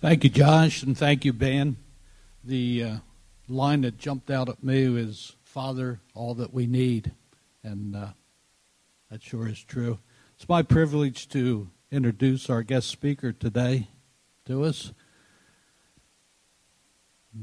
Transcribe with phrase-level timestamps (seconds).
[0.00, 1.76] Thank you, Josh, and thank you, Ben.
[2.44, 2.96] The uh,
[3.48, 7.10] line that jumped out at me is Father, all that we need.
[7.64, 8.10] And uh,
[9.10, 9.98] that sure is true.
[10.36, 13.88] It's my privilege to introduce our guest speaker today
[14.46, 14.92] to us,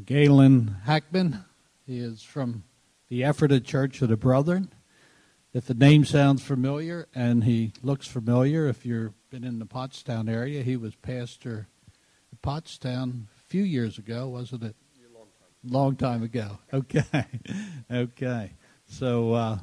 [0.05, 1.43] Galen Hackman.
[1.85, 2.63] He is from
[3.09, 4.71] the Ephrata Church of the Brethren.
[5.53, 10.29] If the name sounds familiar, and he looks familiar, if you've been in the Pottstown
[10.29, 11.67] area, he was pastor
[12.46, 14.76] Pottstown a few years ago, wasn't it?
[15.63, 16.59] Long time ago.
[16.73, 17.26] Okay.
[17.91, 18.52] okay.
[18.86, 19.58] So uh,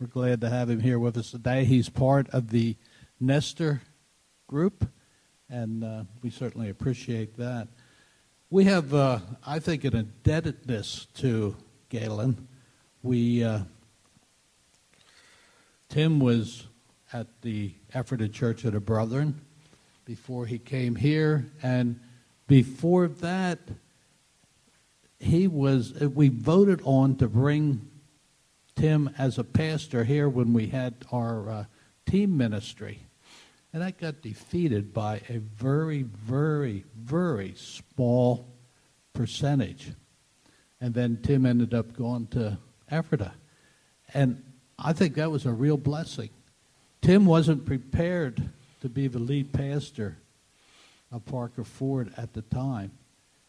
[0.00, 1.64] we're glad to have him here with us today.
[1.64, 2.74] He's part of the
[3.20, 3.82] Nestor
[4.48, 4.90] group,
[5.48, 7.68] and uh, we certainly appreciate that.
[8.50, 11.54] We have, uh, I think, an indebtedness to
[11.88, 12.48] Galen.
[13.04, 13.60] We, uh,
[15.88, 16.66] Tim was
[17.12, 19.40] at the Ephrata Church of the Brethren
[20.04, 22.00] before he came here, and
[22.46, 23.58] before that,
[25.18, 27.88] he was, uh, we voted on to bring
[28.76, 31.64] Tim as a pastor here when we had our uh,
[32.06, 33.06] team ministry.
[33.72, 38.46] And that got defeated by a very, very, very small
[39.12, 39.92] percentage.
[40.80, 42.58] And then Tim ended up going to
[42.90, 43.32] Ephrata.
[44.12, 44.44] And
[44.78, 46.30] I think that was a real blessing.
[47.00, 50.18] Tim wasn't prepared to be the lead pastor
[51.10, 52.92] of Parker Ford at the time.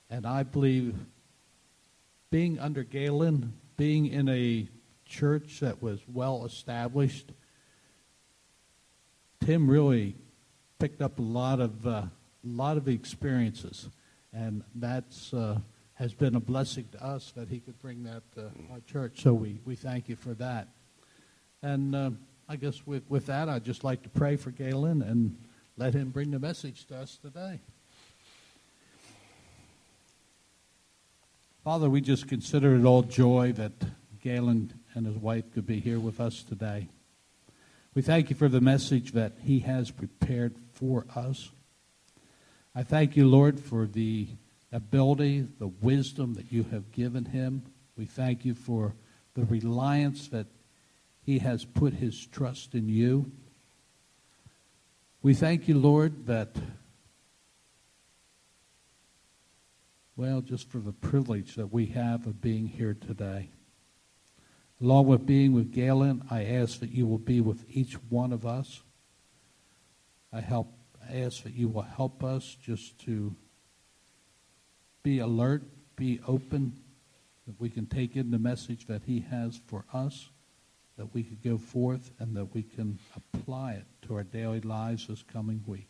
[0.09, 0.95] And I believe
[2.29, 4.67] being under Galen, being in a
[5.05, 7.31] church that was well established,
[9.43, 10.15] Tim really
[10.79, 12.09] picked up a lot of uh, a
[12.43, 13.89] lot of experiences,
[14.33, 15.59] and that's uh,
[15.95, 19.21] has been a blessing to us that he could bring that to our church.
[19.21, 20.67] So we, we thank you for that.
[21.63, 22.11] And uh,
[22.47, 25.37] I guess with, with that, I'd just like to pray for Galen and
[25.77, 27.59] let him bring the message to us today.
[31.63, 33.73] Father, we just consider it all joy that
[34.21, 36.87] Galen and his wife could be here with us today.
[37.93, 41.51] We thank you for the message that he has prepared for us.
[42.73, 44.27] I thank you, Lord, for the
[44.71, 47.63] ability, the wisdom that you have given him.
[47.97, 48.93] We thank you for
[49.33, 50.47] the reliance that
[51.21, 53.31] he has put his trust in you.
[55.25, 56.55] We thank you, Lord, that
[60.15, 63.49] Well, just for the privilege that we have of being here today.
[64.79, 68.45] Along with being with Galen, I ask that you will be with each one of
[68.45, 68.83] us.
[70.31, 70.71] I help
[71.09, 73.35] I ask that you will help us just to
[75.01, 75.63] be alert,
[75.95, 76.73] be open,
[77.47, 80.29] that we can take in the message that he has for us,
[80.97, 85.07] that we could go forth and that we can apply it to our daily lives
[85.07, 85.89] this coming week.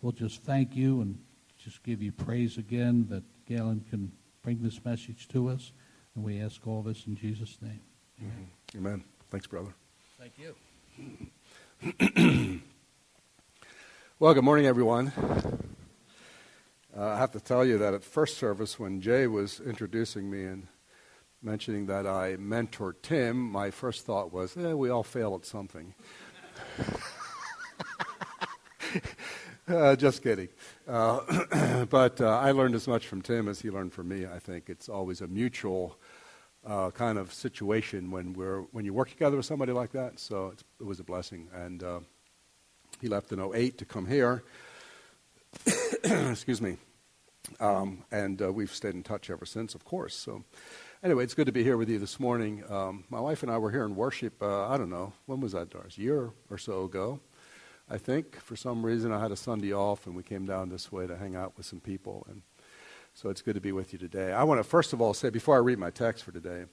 [0.00, 1.18] We'll just thank you and
[1.58, 4.12] just give you praise again that Galen can
[4.42, 5.72] bring this message to us.
[6.14, 7.80] And we ask all of this in Jesus' name.
[8.20, 8.48] Amen.
[8.74, 8.86] Mm-hmm.
[8.86, 9.04] Amen.
[9.30, 9.72] Thanks, brother.
[10.18, 10.54] Thank you.
[14.18, 15.12] well, good morning, everyone.
[16.94, 20.44] Uh, I have to tell you that at first service, when Jay was introducing me
[20.44, 20.66] and
[21.42, 25.94] mentioning that I mentored Tim, my first thought was, eh, we all fail at something.
[29.68, 30.48] Uh, just kidding.
[30.88, 34.26] Uh, but uh, I learned as much from Tim as he learned from me.
[34.26, 35.96] I think it's always a mutual
[36.66, 40.18] uh, kind of situation when we're when you work together with somebody like that.
[40.18, 41.48] So it was a blessing.
[41.54, 42.00] And uh,
[43.00, 44.42] he left in 08 to come here.
[46.04, 46.76] Excuse me.
[47.60, 50.14] Um, and uh, we've stayed in touch ever since, of course.
[50.16, 50.44] So
[51.02, 52.62] anyway, it's good to be here with you this morning.
[52.70, 54.42] Um, my wife and I were here in worship.
[54.42, 55.98] I don't know when was that, Doris?
[55.98, 57.20] A year or so ago.
[57.90, 58.40] I think.
[58.40, 61.16] For some reason, I had a Sunday off, and we came down this way to
[61.16, 62.26] hang out with some people.
[62.30, 62.42] And
[63.14, 64.32] so it's good to be with you today.
[64.32, 66.64] I want to first of all say, before I read my text for today,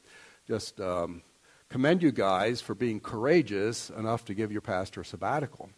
[0.47, 1.22] just um,
[1.69, 5.69] commend you guys for being courageous enough to give your pastor a sabbatical.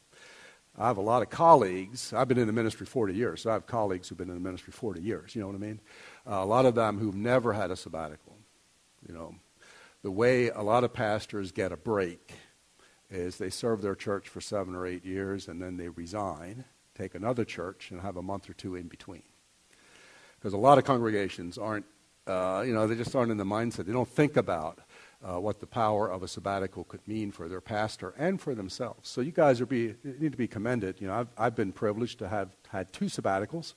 [0.77, 2.13] I have a lot of colleagues.
[2.13, 4.41] I've been in the ministry 40 years, so I have colleagues who've been in the
[4.41, 5.35] ministry 40 years.
[5.35, 5.81] You know what I mean?
[6.25, 8.37] Uh, a lot of them who've never had a sabbatical.
[9.07, 9.35] You know,
[10.03, 12.33] the way a lot of pastors get a break
[13.09, 16.63] is they serve their church for seven or eight years and then they resign,
[16.95, 19.23] take another church, and have a month or two in between.
[20.39, 21.85] Because a lot of congregations aren't,
[22.25, 23.85] uh, you know, they just aren't in the mindset.
[23.85, 24.79] They don't think about
[25.23, 29.09] uh, what the power of a sabbatical could mean for their pastor and for themselves.
[29.09, 30.99] So you guys are be, need to be commended.
[30.99, 33.73] You know, I've, I've been privileged to have had two sabbaticals.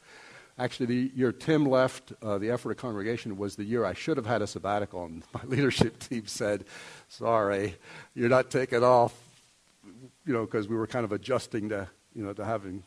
[0.58, 4.26] Actually, the year Tim left uh, the Ephrata congregation was the year I should have
[4.26, 6.64] had a sabbatical, and my leadership team said,
[7.08, 7.76] "Sorry,
[8.14, 9.14] you're not taking off,"
[10.24, 12.84] you know, because we were kind of adjusting to, you know, to having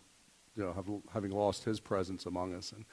[0.57, 2.71] you know, have, having lost his presence among us.
[2.71, 2.83] And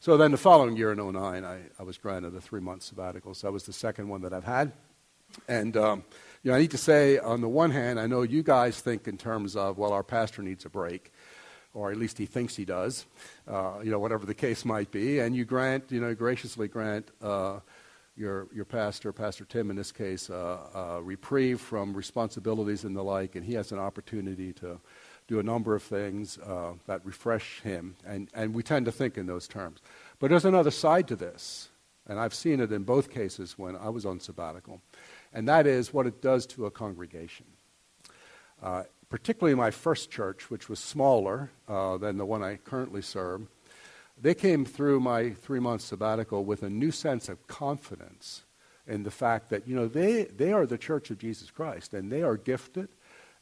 [0.00, 3.34] so then the following year in 09, I, I was granted a three month sabbatical.
[3.34, 4.72] So that was the second one that I've had.
[5.48, 6.04] And, um,
[6.42, 9.08] you know, I need to say, on the one hand, I know you guys think
[9.08, 11.12] in terms of, well, our pastor needs a break,
[11.78, 13.06] or at least he thinks he does,
[13.46, 15.20] uh, you know, whatever the case might be.
[15.20, 17.60] And you grant, you know, graciously grant uh,
[18.16, 23.02] your, your pastor, Pastor Tim in this case, uh, uh reprieve from responsibilities and the
[23.02, 24.80] like, and he has an opportunity to
[25.28, 27.94] do a number of things uh, that refresh him.
[28.04, 29.80] And, and we tend to think in those terms.
[30.18, 31.68] But there's another side to this,
[32.08, 34.80] and I've seen it in both cases when I was on sabbatical,
[35.32, 37.46] and that is what it does to a congregation.
[39.10, 43.48] Particularly my first church, which was smaller uh, than the one I currently serve,
[44.20, 48.44] they came through my three month sabbatical with a new sense of confidence
[48.86, 52.10] in the fact that, you know, they, they are the church of Jesus Christ, and
[52.10, 52.88] they are gifted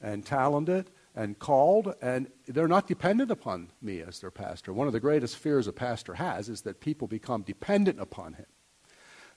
[0.01, 4.73] and talented and called, and they're not dependent upon me as their pastor.
[4.73, 8.47] One of the greatest fears a pastor has is that people become dependent upon him.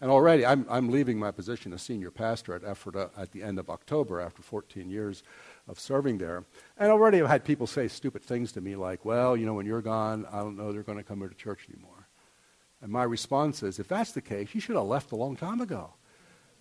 [0.01, 3.59] And already, I'm, I'm leaving my position as senior pastor at Ephrata at the end
[3.59, 5.23] of October after 14 years
[5.69, 6.43] of serving there.
[6.77, 9.67] And already I've had people say stupid things to me like, well, you know, when
[9.67, 12.07] you're gone, I don't know they're going to come here to church anymore.
[12.81, 15.61] And my response is, if that's the case, you should have left a long time
[15.61, 15.93] ago.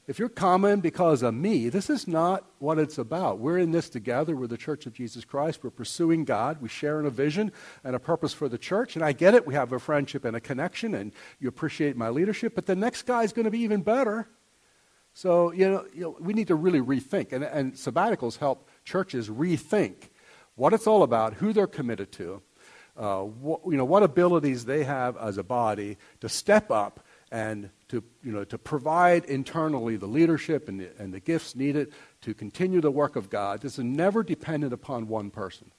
[0.07, 3.41] If you're coming because of me, this is not what it's about.
[3.41, 4.35] We're in this together.
[4.35, 5.63] We're the Church of Jesus Christ.
[5.63, 6.63] We're pursuing God.
[6.63, 7.53] We share in a vision
[7.85, 8.97] and a purpose for the church.
[8.97, 9.47] And I get it.
[9.47, 12.55] We have a friendship and a connection, and you appreciate my leadership.
[12.55, 14.29] But the next guy is going to be even better.
[15.13, 17.33] So, you know, you know, we need to really rethink.
[17.33, 20.09] And, and sabbaticals help churches rethink
[20.57, 22.43] what it's all about, who they're committed to,
[22.97, 26.99] uh, what, you know, what abilities they have as a body to step up
[27.31, 31.93] and to, you know, to provide internally the leadership and the, and the gifts needed
[32.23, 33.61] to continue the work of God.
[33.61, 35.71] This is never dependent upon one person.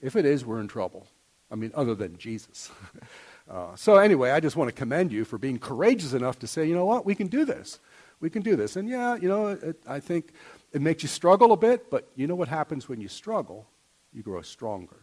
[0.00, 1.06] If it is, we're in trouble.
[1.50, 2.70] I mean, other than Jesus.
[3.50, 6.66] uh, so, anyway, I just want to commend you for being courageous enough to say,
[6.66, 7.78] you know what, we can do this.
[8.20, 8.76] We can do this.
[8.76, 10.32] And yeah, you know, it, I think
[10.72, 13.68] it makes you struggle a bit, but you know what happens when you struggle?
[14.12, 15.00] You grow stronger.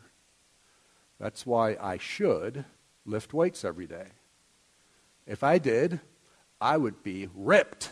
[1.19, 2.65] That's why I should
[3.05, 4.07] lift weights every day.
[5.25, 5.99] If I did,
[6.59, 7.89] I would be ripped.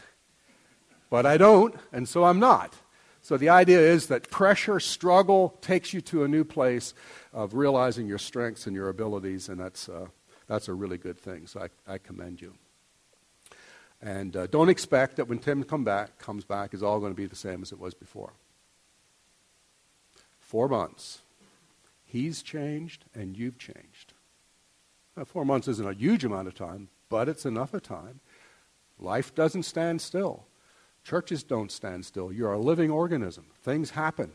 [1.09, 2.75] But I don't, and so I'm not.
[3.21, 6.93] So the idea is that pressure, struggle takes you to a new place
[7.31, 10.07] of realizing your strengths and your abilities, and that's, uh,
[10.47, 11.47] that's a really good thing.
[11.47, 12.53] So I, I commend you.
[14.03, 17.15] And uh, don't expect that when Tim come back, comes back, is all going to
[17.15, 18.33] be the same as it was before.
[20.39, 21.21] Four months.
[22.03, 24.11] He's changed and you've changed.
[25.15, 28.19] Now, four months isn't a huge amount of time, but it's enough of time.
[28.99, 30.47] Life doesn't stand still.
[31.05, 32.31] Churches don't stand still.
[32.31, 33.45] You're a living organism.
[33.61, 34.33] Things happen,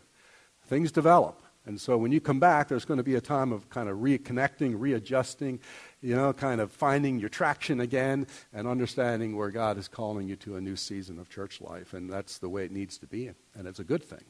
[0.64, 1.42] things develop.
[1.68, 3.98] And so when you come back, there's going to be a time of kind of
[3.98, 5.60] reconnecting, readjusting,
[6.00, 10.36] you know, kind of finding your traction again and understanding where God is calling you
[10.36, 11.92] to a new season of church life.
[11.92, 13.32] And that's the way it needs to be.
[13.54, 14.24] And it's a good thing.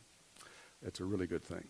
[0.85, 1.69] It's a really good thing.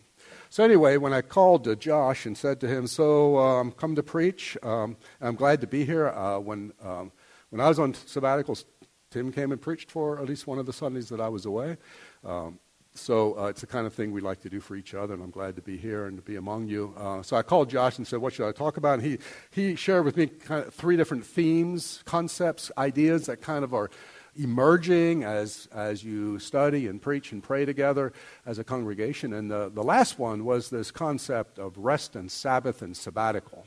[0.49, 4.03] So, anyway, when I called uh, Josh and said to him, So, um, come to
[4.03, 6.09] preach, um, I'm glad to be here.
[6.09, 7.11] Uh, when, um,
[7.51, 8.65] when I was on sabbaticals,
[9.11, 11.77] Tim came and preached for at least one of the Sundays that I was away.
[12.23, 12.57] Um,
[12.95, 15.23] so, uh, it's the kind of thing we like to do for each other, and
[15.23, 16.93] I'm glad to be here and to be among you.
[16.97, 18.99] Uh, so, I called Josh and said, What should I talk about?
[18.99, 19.19] And he,
[19.51, 23.89] he shared with me kind of three different themes, concepts, ideas that kind of are
[24.35, 28.13] emerging as, as you study and preach and pray together
[28.45, 29.33] as a congregation.
[29.33, 33.65] And the, the last one was this concept of rest and Sabbath and sabbatical.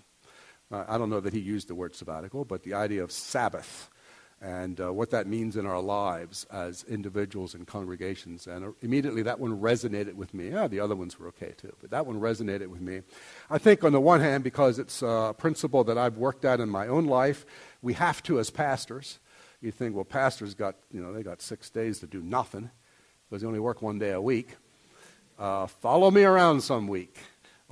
[0.71, 3.91] Uh, I don't know that he used the word sabbatical, but the idea of Sabbath
[4.43, 8.49] and uh, what that means in our lives as individuals and congregations.
[8.49, 10.51] And uh, immediately that one resonated with me.
[10.51, 13.03] Yeah, the other ones were okay too, but that one resonated with me.
[13.49, 16.69] I think, on the one hand, because it's a principle that I've worked out in
[16.69, 17.47] my own life,
[17.83, 19.21] we have to, as pastors,
[19.61, 22.69] you think, well, pastors got, you know, they got six days to do nothing
[23.31, 24.57] because they only work one day a week.
[25.39, 27.17] Uh, follow me around some week,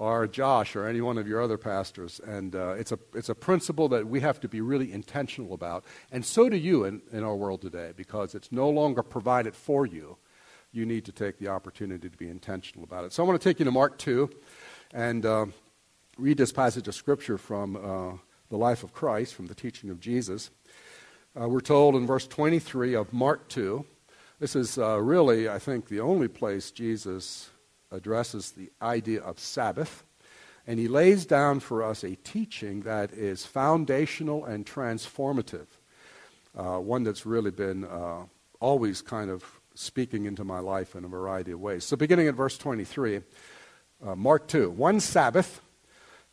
[0.00, 2.22] or Josh, or any one of your other pastors.
[2.26, 5.84] And uh, it's, a, it's a principle that we have to be really intentional about.
[6.10, 9.84] And so do you in, in our world today, because it's no longer provided for
[9.84, 10.16] you.
[10.72, 13.12] You need to take the opportunity to be intentional about it.
[13.12, 14.30] So I want to take you to Mark 2
[14.94, 15.46] and uh,
[16.16, 18.16] read this passage of Scripture from uh,
[18.48, 20.50] the life of Christ, from the teaching of Jesus.
[21.38, 23.84] Uh, we're told in verse 23 of Mark 2,
[24.38, 27.50] this is uh, really, I think, the only place Jesus
[27.90, 30.04] addresses the idea of Sabbath.
[30.66, 35.66] And he lays down for us a teaching that is foundational and transformative,
[36.56, 38.24] uh, one that's really been uh,
[38.60, 39.44] always kind of
[39.74, 41.84] speaking into my life in a variety of ways.
[41.84, 43.22] So, beginning at verse 23,
[44.06, 44.70] uh, Mark 2.
[44.70, 45.60] One Sabbath,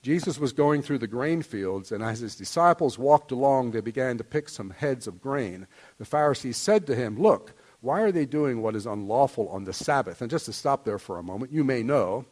[0.02, 4.18] Jesus was going through the grain fields, and as his disciples walked along, they began
[4.18, 5.68] to pick some heads of grain.
[5.98, 9.74] The Pharisees said to him, Look, why are they doing what is unlawful on the
[9.74, 10.22] Sabbath?
[10.22, 12.26] And just to stop there for a moment, you may know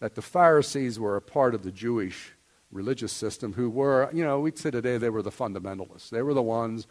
[0.00, 2.32] that the Pharisees were a part of the Jewish
[2.70, 6.10] religious system who were, you know, we'd say today they were the fundamentalists.
[6.10, 6.86] They were the ones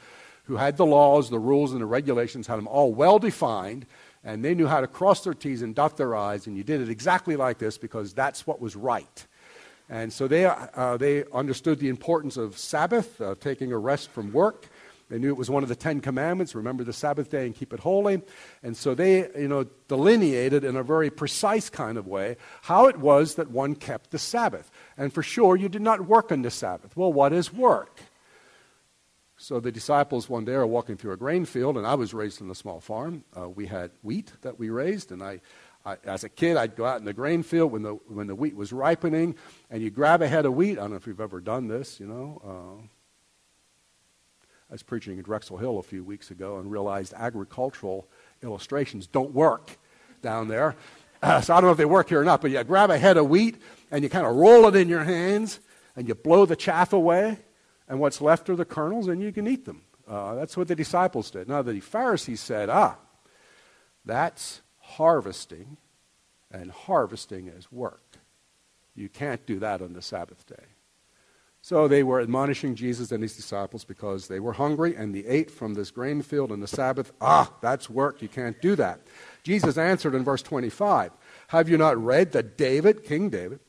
[0.45, 3.85] who had the laws, the rules, and the regulations, had them all well defined,
[4.23, 6.81] and they knew how to cross their T's and dot their I's, and you did
[6.81, 9.25] it exactly like this because that's what was right.
[9.89, 14.31] And so they, uh, they understood the importance of Sabbath, uh, taking a rest from
[14.31, 14.69] work.
[15.09, 17.73] They knew it was one of the Ten Commandments remember the Sabbath day and keep
[17.73, 18.21] it holy.
[18.63, 22.97] And so they you know, delineated in a very precise kind of way how it
[22.97, 24.71] was that one kept the Sabbath.
[24.97, 26.95] And for sure, you did not work on the Sabbath.
[26.97, 27.99] Well, what is work?
[29.37, 32.41] So the disciples one day are walking through a grain field, and I was raised
[32.41, 33.25] on a small farm.
[33.37, 35.41] Uh, we had wheat that we raised, and I,
[35.85, 38.35] I, as a kid, I'd go out in the grain field when the, when the
[38.35, 39.35] wheat was ripening,
[39.69, 40.77] and you grab a head of wheat.
[40.77, 42.41] I don't know if you've ever done this, you know.
[42.81, 42.87] Uh,
[44.73, 48.07] I was preaching at Drexel Hill a few weeks ago and realized agricultural
[48.41, 49.77] illustrations don't work
[50.23, 50.75] down there.
[51.21, 52.97] Uh, so I don't know if they work here or not, but you grab a
[52.97, 53.61] head of wheat
[53.91, 55.59] and you kind of roll it in your hands
[55.95, 57.37] and you blow the chaff away
[57.87, 59.83] and what's left are the kernels, and you can eat them.
[60.07, 61.47] Uh, that's what the disciples did.
[61.47, 62.95] Now, the Pharisees said, ah,
[64.03, 65.77] that's harvesting,
[66.49, 68.17] and harvesting is work.
[68.95, 70.65] You can't do that on the Sabbath day.
[71.63, 75.49] So they were admonishing Jesus and his disciples because they were hungry and they ate
[75.49, 77.13] from this grain field on the Sabbath.
[77.21, 78.21] Ah, that's work.
[78.21, 78.99] You can't do that.
[79.43, 81.11] Jesus answered in verse 25
[81.47, 83.61] Have you not read that David, King David,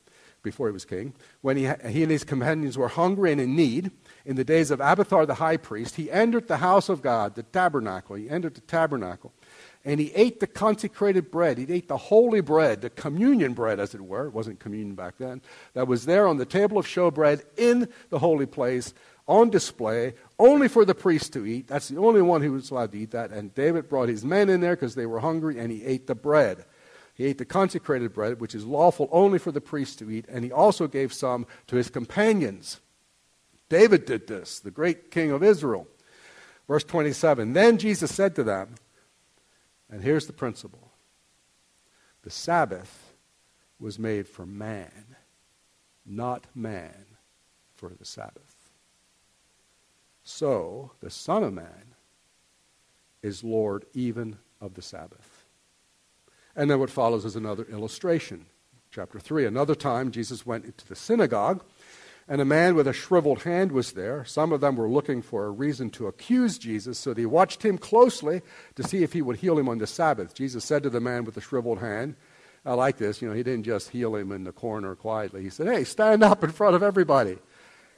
[0.43, 3.91] before he was king, when he, he and his companions were hungry and in need,
[4.25, 7.43] in the days of Abiathar the high priest, he entered the house of God, the
[7.43, 8.17] tabernacle.
[8.17, 9.31] He entered the tabernacle.
[9.85, 11.59] And he ate the consecrated bread.
[11.59, 14.25] He ate the holy bread, the communion bread, as it were.
[14.25, 15.41] It wasn't communion back then.
[15.73, 18.95] That was there on the table of showbread in the holy place,
[19.27, 21.67] on display, only for the priest to eat.
[21.67, 23.29] That's the only one who was allowed to eat that.
[23.29, 26.15] And David brought his men in there because they were hungry, and he ate the
[26.15, 26.65] bread.
[27.13, 30.43] He ate the consecrated bread, which is lawful only for the priest to eat, and
[30.43, 32.81] he also gave some to his companions.
[33.69, 35.87] David did this, the great king of Israel.
[36.67, 38.75] Verse 27 Then Jesus said to them,
[39.95, 40.91] and here's the principle
[42.21, 43.13] the Sabbath
[43.79, 45.15] was made for man,
[46.05, 47.05] not man
[47.77, 48.71] for the Sabbath.
[50.21, 51.95] So the Son of Man
[53.23, 55.45] is Lord even of the Sabbath.
[56.57, 58.47] And then what follows is another illustration.
[58.91, 59.45] Chapter 3.
[59.45, 61.63] Another time, Jesus went into the synagogue
[62.27, 64.25] and a man with a shriveled hand was there.
[64.25, 67.77] Some of them were looking for a reason to accuse Jesus, so they watched him
[67.77, 68.41] closely
[68.75, 70.33] to see if he would heal him on the Sabbath.
[70.33, 72.15] Jesus said to the man with the shriveled hand,
[72.65, 75.43] I like this, you know, he didn't just heal him in the corner quietly.
[75.43, 77.37] He said, Hey, stand up in front of everybody.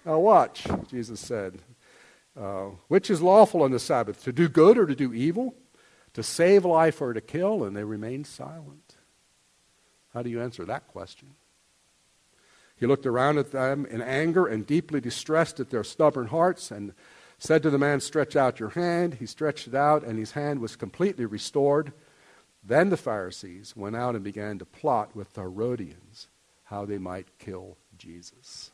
[0.06, 1.60] Now watch, Jesus said.
[2.38, 5.56] Uh, which is lawful on the Sabbath, to do good or to do evil,
[6.14, 7.64] to save life or to kill?
[7.64, 8.96] And they remained silent.
[10.14, 11.30] How do you answer that question?
[12.78, 16.94] He looked around at them in anger and deeply distressed at their stubborn hearts and
[17.40, 19.16] said to the man, Stretch out your hand.
[19.16, 21.92] He stretched it out, and his hand was completely restored.
[22.64, 26.28] Then the Pharisees went out and began to plot with the Herodians
[26.66, 28.72] how they might kill Jesus.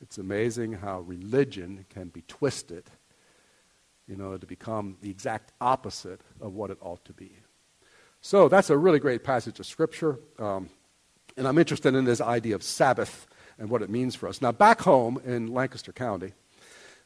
[0.00, 2.84] It's amazing how religion can be twisted,
[4.06, 7.32] you know, to become the exact opposite of what it ought to be.
[8.20, 10.18] So that's a really great passage of Scripture.
[10.38, 10.70] Um,
[11.38, 13.28] and I'm interested in this idea of Sabbath
[13.58, 14.42] and what it means for us.
[14.42, 16.32] Now, back home in Lancaster County,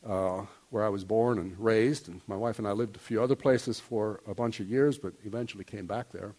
[0.07, 3.23] uh, where I was born and raised, and my wife and I lived a few
[3.23, 6.35] other places for a bunch of years, but eventually came back there.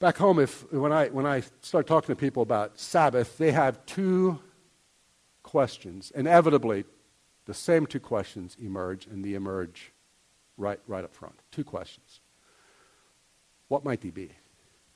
[0.00, 3.86] Back home, if, when, I, when I start talking to people about Sabbath, they have
[3.86, 4.40] two
[5.44, 6.10] questions.
[6.16, 6.84] Inevitably,
[7.46, 9.92] the same two questions emerge, and they emerge
[10.56, 11.38] right, right up front.
[11.52, 12.20] Two questions.
[13.68, 14.32] What might they be?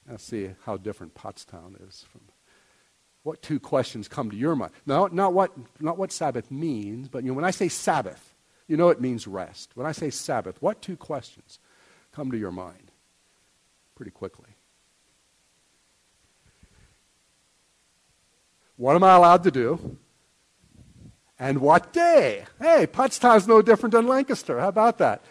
[0.09, 2.23] Now see how different Pottstown is from
[3.23, 4.73] what two questions come to your mind.
[4.87, 8.35] No, not what, not what Sabbath means, but you know, when I say Sabbath,
[8.69, 9.73] you know it means rest.
[9.75, 11.59] When I say Sabbath, what two questions
[12.13, 12.93] come to your mind
[13.97, 14.51] pretty quickly?
[18.77, 19.99] What am I allowed to do?
[21.39, 22.45] And what day?
[22.61, 24.61] Hey, Pottstown's no different than Lancaster.
[24.61, 25.23] How about that?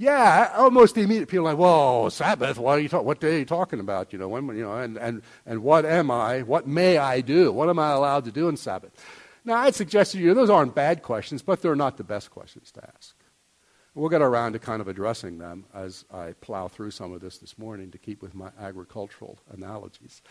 [0.00, 2.58] Yeah, almost immediately people are like, "Whoa, Sabbath?
[2.58, 3.06] What are you talking?
[3.06, 4.14] What day are you talking about?
[4.14, 6.40] You know, when, you know, and and and what am I?
[6.40, 7.52] What may I do?
[7.52, 8.92] What am I allowed to do in Sabbath?"
[9.44, 12.70] Now, I'd suggest to you those aren't bad questions, but they're not the best questions
[12.72, 13.14] to ask.
[13.94, 17.36] We'll get around to kind of addressing them as I plow through some of this
[17.36, 20.22] this morning to keep with my agricultural analogies.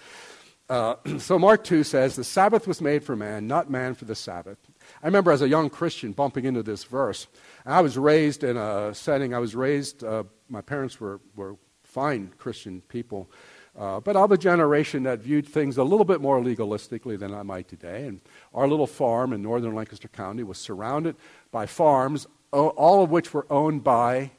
[0.68, 4.16] Uh, so Mark 2 says, The Sabbath was made for man, not man for the
[4.16, 4.58] Sabbath.
[5.02, 7.28] I remember as a young Christian bumping into this verse.
[7.66, 12.34] I was raised in a setting, I was raised, uh, my parents were, were fine
[12.38, 13.30] Christian people,
[13.78, 17.44] uh, but of a generation that viewed things a little bit more legalistically than I
[17.44, 18.08] might today.
[18.08, 18.22] And
[18.54, 21.16] our little farm in northern Lancaster County was surrounded
[21.52, 24.32] by farms, all of which were owned by,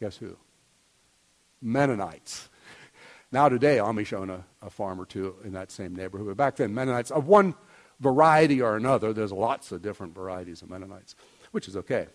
[0.00, 0.36] guess who?
[1.60, 2.48] Mennonites.
[3.32, 6.28] Now, today, Amish own a, a farm or two in that same neighborhood.
[6.28, 7.54] But back then, Mennonites, of one
[8.00, 11.14] variety or another, there's lots of different varieties of Mennonites,
[11.52, 12.06] which is okay.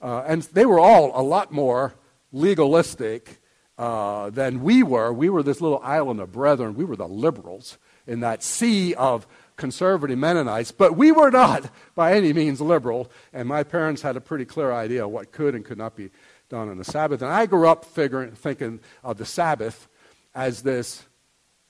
[0.00, 1.94] Uh, and they were all a lot more
[2.32, 3.40] legalistic
[3.78, 5.12] uh, than we were.
[5.12, 6.74] We were this little island of brethren.
[6.74, 9.26] We were the liberals in that sea of
[9.56, 14.20] conservative Mennonites, but we were not by any means liberal, and my parents had a
[14.20, 16.10] pretty clear idea what could and could not be
[16.48, 17.22] done on the Sabbath.
[17.22, 19.88] And I grew up figuring, thinking of the Sabbath
[20.34, 21.04] as this,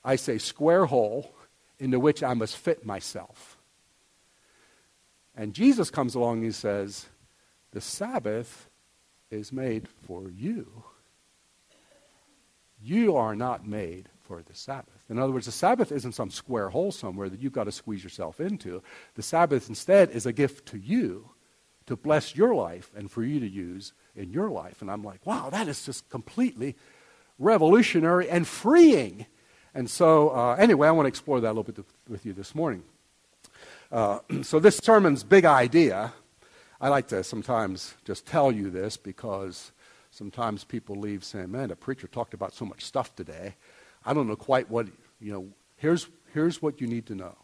[0.03, 1.33] I say, square hole
[1.79, 3.54] into which I must fit myself.
[5.35, 7.07] And Jesus comes along and he says,
[7.71, 8.69] The Sabbath
[9.29, 10.83] is made for you.
[12.81, 15.03] You are not made for the Sabbath.
[15.09, 18.03] In other words, the Sabbath isn't some square hole somewhere that you've got to squeeze
[18.03, 18.81] yourself into.
[19.15, 21.29] The Sabbath instead is a gift to you
[21.85, 24.81] to bless your life and for you to use in your life.
[24.81, 26.75] And I'm like, wow, that is just completely
[27.37, 29.25] revolutionary and freeing.
[29.73, 32.55] And so, uh, anyway, I want to explore that a little bit with you this
[32.55, 32.83] morning.
[33.91, 36.13] Uh, so, this sermon's big idea,
[36.79, 39.71] I like to sometimes just tell you this because
[40.11, 43.55] sometimes people leave saying, man, the preacher talked about so much stuff today.
[44.05, 44.87] I don't know quite what,
[45.19, 47.35] you know, here's, here's what you need to know.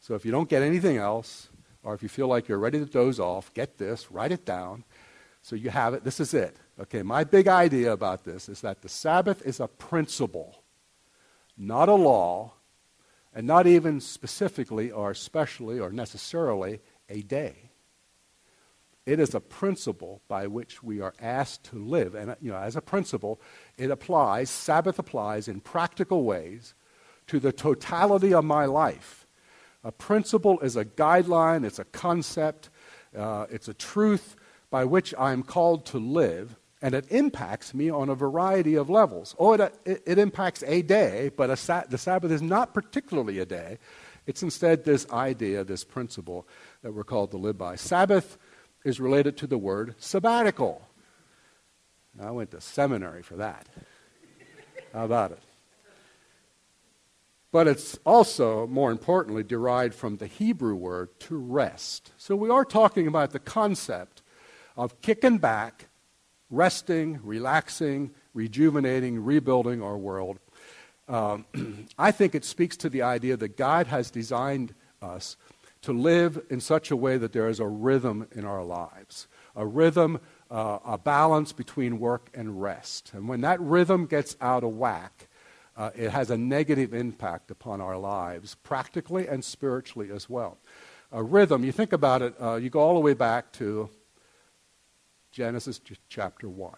[0.00, 1.48] So, if you don't get anything else,
[1.82, 4.84] or if you feel like you're ready to doze off, get this, write it down.
[5.46, 6.02] So you have it.
[6.02, 6.56] This is it.
[6.80, 10.64] Okay, my big idea about this is that the Sabbath is a principle,
[11.56, 12.54] not a law,
[13.36, 17.70] and not even specifically or especially or necessarily a day.
[19.04, 22.14] It is a principle by which we are asked to live.
[22.14, 23.38] And, you know, as a principle,
[23.76, 26.74] it applies, Sabbath applies in practical ways
[27.26, 29.26] to the totality of my life.
[29.84, 32.70] A principle is a guideline, it's a concept,
[33.14, 34.34] uh, it's a truth
[34.70, 39.34] by which I'm called to live and it impacts me on a variety of levels.
[39.38, 43.46] Oh, it, it, it impacts a day, but a the Sabbath is not particularly a
[43.46, 43.78] day.
[44.26, 46.46] It's instead this idea, this principle
[46.82, 47.76] that we're called to live by.
[47.76, 48.36] Sabbath
[48.84, 50.82] is related to the word sabbatical.
[52.18, 53.68] Now, I went to seminary for that.
[54.92, 55.42] How about it?
[57.52, 62.12] But it's also, more importantly, derived from the Hebrew word to rest.
[62.18, 64.22] So we are talking about the concept
[64.76, 65.88] of kicking back
[66.50, 70.38] resting, relaxing, rejuvenating, rebuilding our world.
[71.08, 71.46] Um,
[71.98, 75.36] I think it speaks to the idea that God has designed us
[75.82, 79.64] to live in such a way that there is a rhythm in our lives, a
[79.64, 83.12] rhythm, uh, a balance between work and rest.
[83.14, 85.28] And when that rhythm gets out of whack,
[85.76, 90.58] uh, it has a negative impact upon our lives, practically and spiritually as well.
[91.12, 93.88] A rhythm, you think about it, uh, you go all the way back to
[95.36, 96.72] Genesis chapter 1.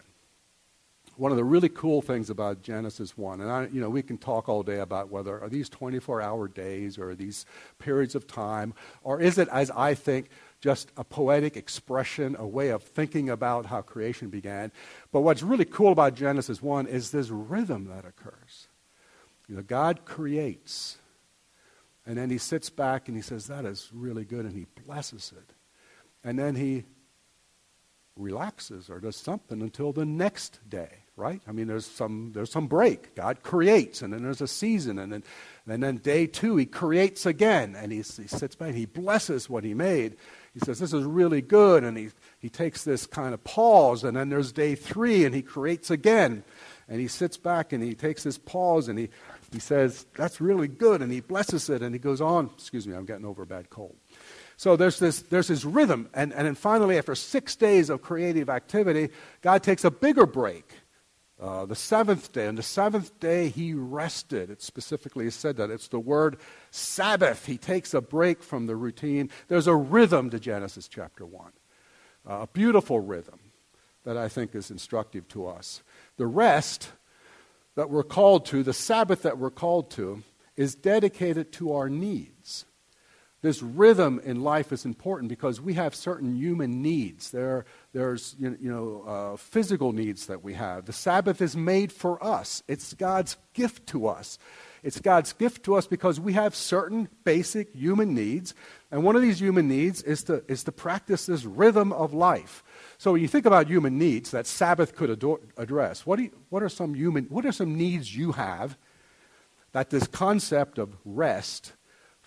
[1.16, 4.18] One of the really cool things about Genesis 1, and I, you know, we can
[4.18, 7.46] talk all day about whether are these 24 hour days or these
[7.78, 12.70] periods of time, or is it, as I think, just a poetic expression, a way
[12.70, 14.72] of thinking about how creation began.
[15.12, 18.66] But what's really cool about Genesis 1 is this rhythm that occurs.
[19.46, 20.98] You know, God creates,
[22.04, 25.32] and then he sits back and he says, That is really good, and he blesses
[25.36, 25.54] it.
[26.24, 26.86] And then he
[28.18, 31.40] relaxes or does something until the next day, right?
[31.48, 33.14] I mean, there's some, there's some break.
[33.14, 35.24] God creates, and then there's a season, and then,
[35.66, 39.48] and then day two, he creates again, and he, he sits back, and he blesses
[39.48, 40.16] what he made.
[40.52, 44.16] He says, This is really good, and he, he takes this kind of pause, and
[44.16, 46.44] then there's day three, and he creates again.
[46.88, 49.10] And he sits back and he takes this pause and he,
[49.52, 52.50] he says, That's really good, and he blesses it, and he goes on.
[52.54, 53.96] Excuse me, I'm getting over a bad cold.
[54.58, 56.10] So there's this, there's this rhythm.
[56.12, 60.70] And, and then finally, after six days of creative activity, God takes a bigger break.
[61.40, 62.48] Uh, the seventh day.
[62.48, 64.50] And the seventh day, he rested.
[64.50, 65.70] It specifically said that.
[65.70, 66.38] It's the word
[66.72, 67.46] Sabbath.
[67.46, 69.30] He takes a break from the routine.
[69.46, 71.52] There's a rhythm to Genesis chapter 1,
[72.28, 73.38] uh, a beautiful rhythm
[74.02, 75.84] that I think is instructive to us.
[76.16, 76.90] The rest
[77.76, 80.24] that we're called to, the Sabbath that we're called to,
[80.56, 82.37] is dedicated to our needs.
[83.40, 87.30] This rhythm in life is important because we have certain human needs.
[87.30, 90.86] There, there's you know, uh, physical needs that we have.
[90.86, 94.38] The Sabbath is made for us, it's God's gift to us.
[94.82, 98.54] It's God's gift to us because we have certain basic human needs.
[98.92, 102.62] And one of these human needs is to, is to practice this rhythm of life.
[102.96, 106.62] So when you think about human needs that Sabbath could ador- address, what, you, what,
[106.62, 108.78] are some human, what are some needs you have
[109.72, 111.72] that this concept of rest,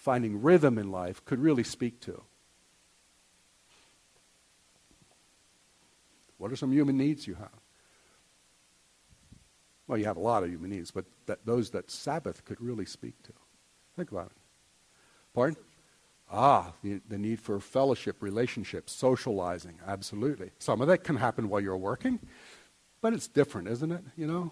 [0.02, 2.24] finding rhythm in life, could really speak to?
[6.40, 7.52] What are some human needs you have?
[9.88, 12.86] Well, you have a lot of human needs, but that, those that Sabbath could really
[12.86, 13.34] speak to.
[13.96, 14.38] Think about it.
[15.36, 15.58] Pardon?
[16.32, 20.50] Ah, the, the need for fellowship, relationships, socializing, absolutely.
[20.58, 22.18] Some of that can happen while you're working,
[23.02, 24.04] but it's different, isn't it?
[24.18, 24.52] You know?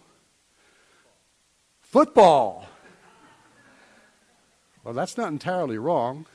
[1.82, 2.68] Football.
[4.84, 6.26] Well, that's not entirely wrong,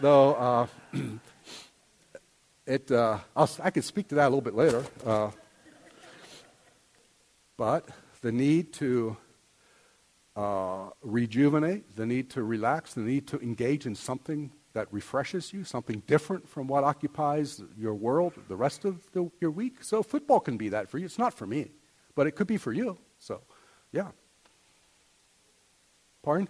[0.00, 0.34] though.
[0.34, 0.66] Uh,
[2.66, 4.84] it, uh, i could speak to that a little bit later.
[5.06, 5.30] Uh,
[7.56, 7.88] but
[8.20, 9.16] the need to
[10.34, 15.62] uh, rejuvenate, the need to relax, the need to engage in something that refreshes you,
[15.62, 19.84] something different from what occupies your world the rest of the, your week.
[19.84, 21.04] So football can be that for you.
[21.04, 21.70] It's not for me,
[22.16, 22.98] but it could be for you.
[23.20, 23.42] So,
[23.92, 24.08] yeah.
[26.24, 26.48] Pardon?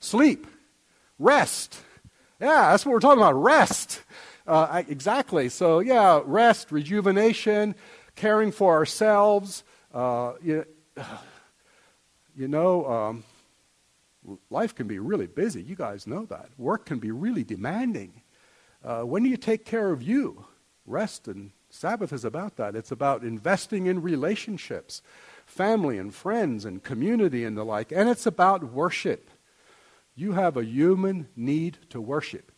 [0.00, 0.46] Sleep.
[1.18, 1.80] Rest.
[2.40, 3.34] Yeah, that's what we're talking about.
[3.34, 4.02] Rest.
[4.46, 5.48] Uh, exactly.
[5.48, 7.74] So, yeah, rest, rejuvenation,
[8.14, 9.64] caring for ourselves.
[9.92, 10.64] Uh, you,
[12.36, 13.24] you know, um,
[14.50, 15.62] life can be really busy.
[15.62, 16.48] You guys know that.
[16.56, 18.22] Work can be really demanding.
[18.84, 20.46] Uh, when do you take care of you?
[20.86, 22.74] Rest and Sabbath is about that.
[22.74, 25.02] It's about investing in relationships,
[25.44, 27.92] family and friends and community and the like.
[27.92, 29.28] And it's about worship.
[30.18, 32.50] You have a human need to worship.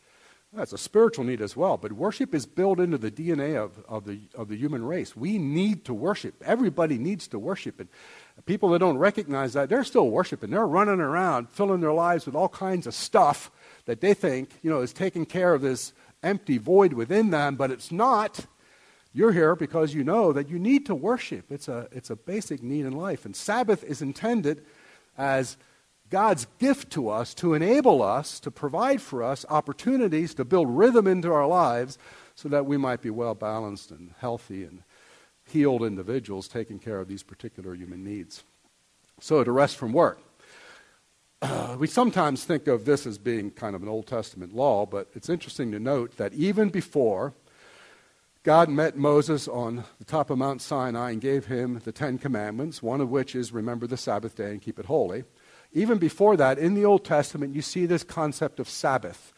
[0.53, 4.05] That's a spiritual need as well, but worship is built into the DNA of, of,
[4.05, 5.15] the, of the human race.
[5.15, 6.43] We need to worship.
[6.45, 7.79] Everybody needs to worship.
[7.79, 7.89] And
[8.47, 10.51] people that don't recognize that, they're still worshiping.
[10.51, 13.51] They're running around, filling their lives with all kinds of stuff
[13.85, 15.93] that they think, you know, is taking care of this
[16.23, 18.47] empty void within them, but it's not.
[19.13, 21.53] You're here because you know that you need to worship.
[21.53, 23.25] It's a, it's a basic need in life.
[23.25, 24.65] And Sabbath is intended
[25.19, 25.57] as
[26.11, 31.07] God's gift to us to enable us, to provide for us opportunities to build rhythm
[31.07, 31.99] into our lives
[32.35, 34.83] so that we might be well balanced and healthy and
[35.45, 38.43] healed individuals taking care of these particular human needs.
[39.21, 40.19] So, to rest from work.
[41.43, 45.09] Uh, we sometimes think of this as being kind of an Old Testament law, but
[45.15, 47.35] it's interesting to note that even before
[48.43, 52.83] God met Moses on the top of Mount Sinai and gave him the Ten Commandments,
[52.83, 55.25] one of which is remember the Sabbath day and keep it holy.
[55.73, 59.33] Even before that, in the Old Testament, you see this concept of Sabbath.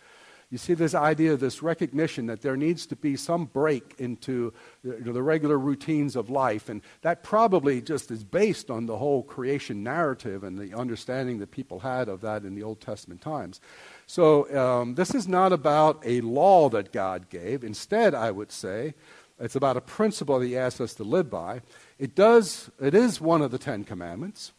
[0.53, 4.53] You see this idea, this recognition that there needs to be some break into
[4.85, 6.68] the, regular routines of life.
[6.68, 11.53] And that probably just is based on the whole creation narrative and the understanding that
[11.53, 13.62] people had of that in the Old Testament times.
[14.07, 17.64] So um, this is not about a law that God gave.
[17.64, 18.92] Instead, I would say,
[19.40, 21.62] it's about a principle that He asks us to live by.
[21.99, 24.53] It, does, it is one of the Ten Commandments.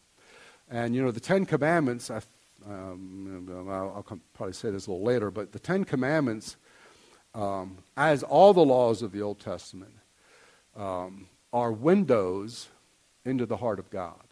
[0.74, 2.20] And, you know, the Ten Commandments, I,
[2.66, 6.56] um, I'll, I'll, probably say this a little later, but the Ten Commandments,
[7.32, 9.94] um, as all the laws of the Old Testament,
[10.76, 12.70] um, are windows
[13.24, 14.24] into the heart of God.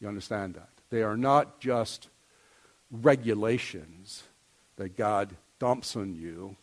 [0.00, 0.68] You understand that?
[0.90, 2.06] They are not just
[2.92, 4.22] regulations
[4.76, 6.54] that God dumps on you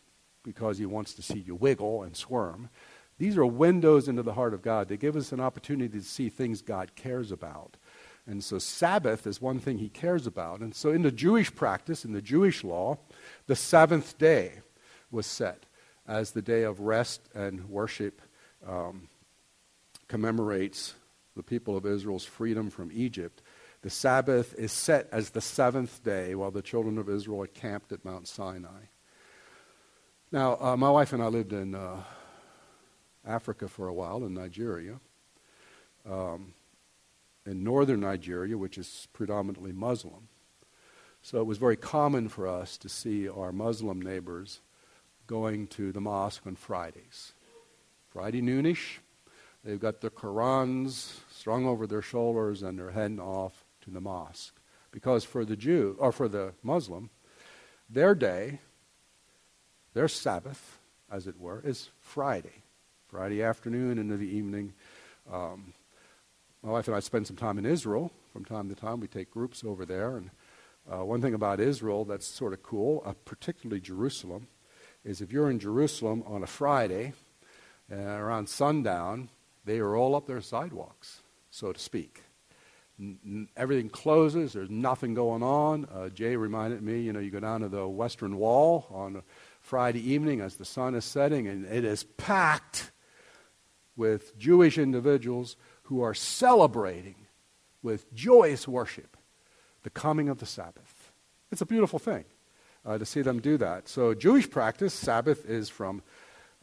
[0.44, 2.70] because he wants to see you wiggle and squirm.
[3.18, 4.88] These are windows into the heart of God.
[4.88, 7.76] They give us an opportunity to see things God cares about.
[8.30, 10.60] And so Sabbath is one thing he cares about.
[10.60, 13.00] And so in the Jewish practice, in the Jewish law,
[13.48, 14.60] the seventh day
[15.10, 15.66] was set
[16.08, 18.22] as the day of rest and worship,
[18.68, 19.10] um,
[20.08, 20.94] commemorates
[21.36, 23.42] the people of Israel's freedom from Egypt.
[23.82, 27.92] The Sabbath is set as the seventh day while the children of Israel are camped
[27.92, 28.90] at Mount Sinai.
[30.32, 32.04] Now, uh, my wife and I lived in uh,
[33.26, 35.00] Africa for a while, in Nigeria.
[36.08, 36.54] Um,
[37.50, 40.28] in northern Nigeria, which is predominantly Muslim.
[41.24, 44.62] So it was very common for us to see our Muslim neighbors
[45.26, 47.34] going to the mosque on Fridays.
[48.10, 49.00] Friday noonish,
[49.64, 54.56] they've got their Qurans strung over their shoulders and they're heading off to the mosque.
[54.92, 57.10] Because for the Jew, or for the Muslim,
[57.90, 58.60] their day,
[59.94, 60.78] their Sabbath,
[61.12, 62.64] as it were, is Friday.
[63.08, 64.74] Friday afternoon into the evening.
[65.32, 65.74] Um,
[66.64, 69.00] my wife and I spend some time in Israel from time to time.
[69.00, 70.18] We take groups over there.
[70.18, 70.30] And
[70.92, 74.48] uh, one thing about Israel that's sort of cool, uh, particularly Jerusalem,
[75.06, 77.14] is if you're in Jerusalem on a Friday
[77.92, 79.30] uh, around sundown,
[79.64, 82.24] they are all up their sidewalks, so to speak.
[83.00, 84.52] N- everything closes.
[84.52, 85.86] There's nothing going on.
[85.86, 89.24] Uh, Jay reminded me, you know, you go down to the Western Wall on a
[89.62, 92.92] Friday evening as the sun is setting, and it is packed
[93.96, 95.56] with Jewish individuals
[95.90, 97.16] who are celebrating
[97.82, 99.18] with joyous worship
[99.82, 101.12] the coming of the Sabbath.
[101.52, 102.26] It's a beautiful thing
[102.86, 103.90] uh, to see them do that.
[103.90, 106.04] So, Jewish practice, Sabbath is from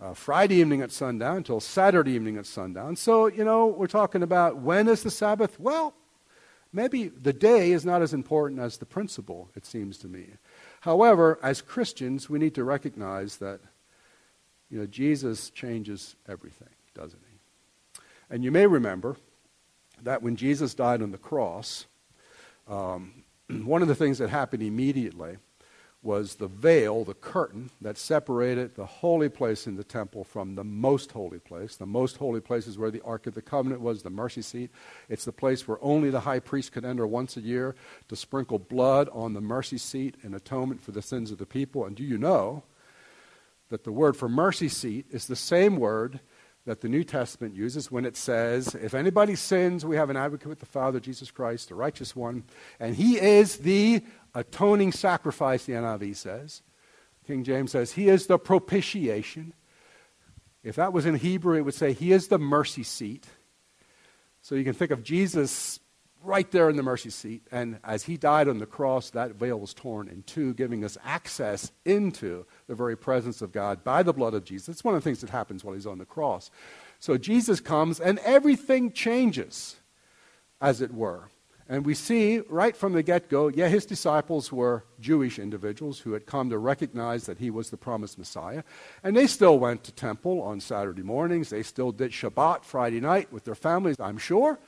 [0.01, 2.95] uh, Friday evening at sundown until Saturday evening at sundown.
[2.95, 5.59] So, you know, we're talking about when is the Sabbath?
[5.59, 5.93] Well,
[6.73, 10.27] maybe the day is not as important as the principle, it seems to me.
[10.83, 13.59] However, as Christians, we need to recognize that,
[14.71, 17.26] you know, Jesus changes everything, doesn't he?
[18.31, 19.17] And you may remember
[20.03, 21.87] that when Jesus died on the cross,
[22.69, 23.25] um,
[23.65, 25.37] one of the things that happened immediately
[26.03, 30.63] was the veil, the curtain that separated the holy place in the temple from the
[30.63, 31.77] most holy place.
[31.77, 34.71] The most holy place is where the Ark of the Covenant was, the mercy seat.
[35.09, 37.75] It's the place where only the high priest could enter once a year
[38.09, 41.85] to sprinkle blood on the mercy seat in atonement for the sins of the people.
[41.85, 42.63] And do you know
[43.69, 46.21] that the word for mercy seat is the same word
[46.67, 50.49] that the New Testament uses when it says, If anybody sins, we have an advocate
[50.49, 52.45] with the Father, Jesus Christ, the righteous one,
[52.79, 54.03] and he is the
[54.35, 56.63] atoning sacrifice, the NIV says.
[57.27, 59.55] King James says, He is the propitiation.
[60.65, 63.27] If that was in Hebrew, it would say, He is the mercy seat.
[64.43, 65.79] So you can think of Jesus
[66.27, 67.43] right there in the mercy seat.
[67.51, 70.99] And as He died on the cross, that veil was torn in two, giving us
[71.05, 74.69] access into the very presence of God by the blood of Jesus.
[74.69, 76.51] It's one of the things that happens while He's on the cross.
[76.99, 79.77] So Jesus comes, and everything changes,
[80.61, 81.29] as it were.
[81.69, 86.13] And we see right from the get go, yeah, his disciples were Jewish individuals who
[86.13, 88.63] had come to recognize that he was the promised Messiah.
[89.03, 91.51] And they still went to temple on Saturday mornings.
[91.51, 94.61] They still did Shabbat Friday night with their families, I'm sure.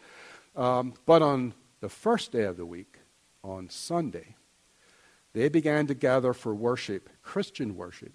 [0.57, 2.99] Um, but on the first day of the week,
[3.45, 4.35] on Sunday,
[5.33, 8.13] they began to gather for worship, Christian worship,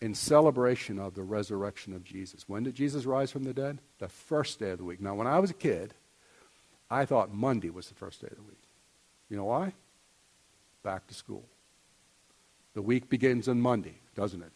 [0.00, 2.48] in celebration of the resurrection of Jesus.
[2.48, 3.78] When did Jesus rise from the dead?
[3.98, 5.00] The first day of the week.
[5.00, 5.94] Now, when I was a kid,
[6.90, 8.62] I thought Monday was the first day of the week.
[9.30, 9.72] You know why?
[10.82, 11.44] Back to school.
[12.74, 14.52] The week begins on Monday, doesn't it?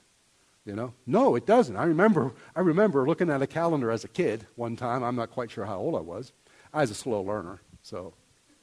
[0.64, 0.92] You know?
[1.06, 1.76] No, it doesn't.
[1.76, 5.04] I remember I remember looking at a calendar as a kid one time.
[5.04, 6.32] I'm not quite sure how old I was.
[6.72, 8.14] I was a slow learner, so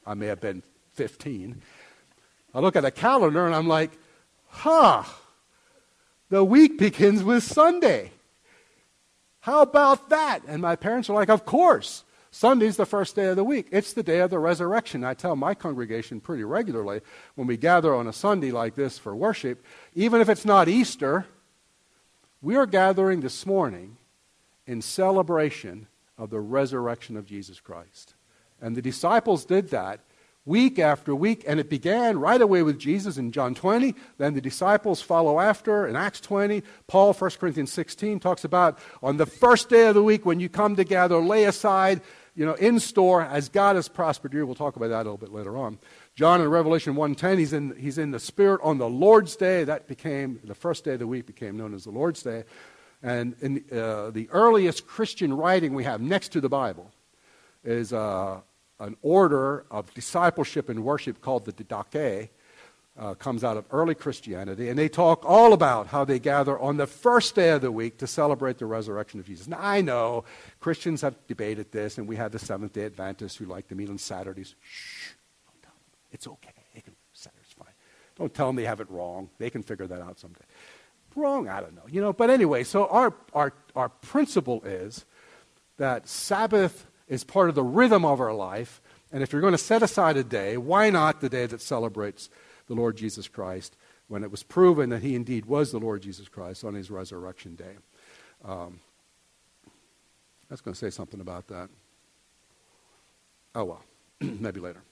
[0.06, 0.62] I may have been
[0.94, 1.60] 15.
[2.54, 3.90] I look at a calendar and I'm like,
[4.48, 5.04] huh,
[6.30, 8.12] the week begins with Sunday.
[9.40, 10.40] How about that?
[10.46, 12.04] And my parents are like, of course.
[12.30, 13.68] Sunday's the first day of the week.
[13.70, 15.04] It's the day of the resurrection.
[15.04, 17.00] I tell my congregation pretty regularly
[17.36, 19.64] when we gather on a Sunday like this for worship,
[19.94, 21.26] even if it's not Easter,
[22.42, 23.98] we are gathering this morning
[24.66, 25.86] in celebration
[26.18, 28.14] of the resurrection of Jesus Christ.
[28.60, 30.00] And the disciples did that
[30.46, 33.94] week after week, and it began right away with Jesus in John 20.
[34.18, 36.62] Then the disciples follow after in Acts 20.
[36.86, 40.48] Paul, 1 Corinthians 16, talks about on the first day of the week when you
[40.48, 42.00] come together, lay aside
[42.36, 44.44] you know, in store as God has prospered you.
[44.44, 45.78] We'll talk about that a little bit later on.
[46.16, 49.64] John in Revelation 1.10, he's in, he's in the Spirit on the Lord's Day.
[49.64, 52.44] That became, the first day of the week became known as the Lord's Day.
[53.04, 56.90] And in, uh, the earliest Christian writing we have next to the Bible
[57.62, 58.40] is uh,
[58.80, 62.30] an order of discipleship and worship called the Didache,
[62.98, 66.78] uh, comes out of early Christianity, and they talk all about how they gather on
[66.78, 69.48] the first day of the week to celebrate the resurrection of Jesus.
[69.48, 70.24] Now, I know
[70.60, 73.90] Christians have debated this, and we have the Seventh day Adventists who like to meet
[73.90, 74.54] on Saturdays.
[74.62, 75.10] Shh,
[75.44, 75.98] don't tell them.
[76.10, 76.52] It's okay.
[76.74, 77.74] They can, Saturday's fine.
[78.16, 79.28] Don't tell them they have it wrong.
[79.38, 80.44] They can figure that out someday.
[81.16, 81.48] Wrong?
[81.48, 81.84] I don't know.
[81.88, 85.04] You know, but anyway, so our, our, our principle is
[85.76, 88.80] that Sabbath is part of the rhythm of our life,
[89.12, 92.30] and if you're going to set aside a day, why not the day that celebrates
[92.66, 93.76] the Lord Jesus Christ
[94.08, 97.54] when it was proven that he indeed was the Lord Jesus Christ on his resurrection
[97.54, 97.76] day.
[98.44, 98.80] Um,
[99.66, 101.68] I was going to say something about that.
[103.54, 103.84] Oh, well,
[104.20, 104.82] maybe later.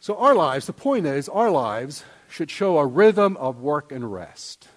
[0.00, 4.12] So, our lives, the point is, our lives should show a rhythm of work and
[4.12, 4.68] rest.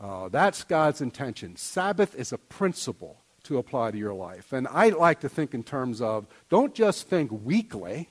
[0.00, 1.56] Uh, that's God's intention.
[1.56, 4.52] Sabbath is a principle to apply to your life.
[4.52, 8.08] And I like to think in terms of don't just think weekly,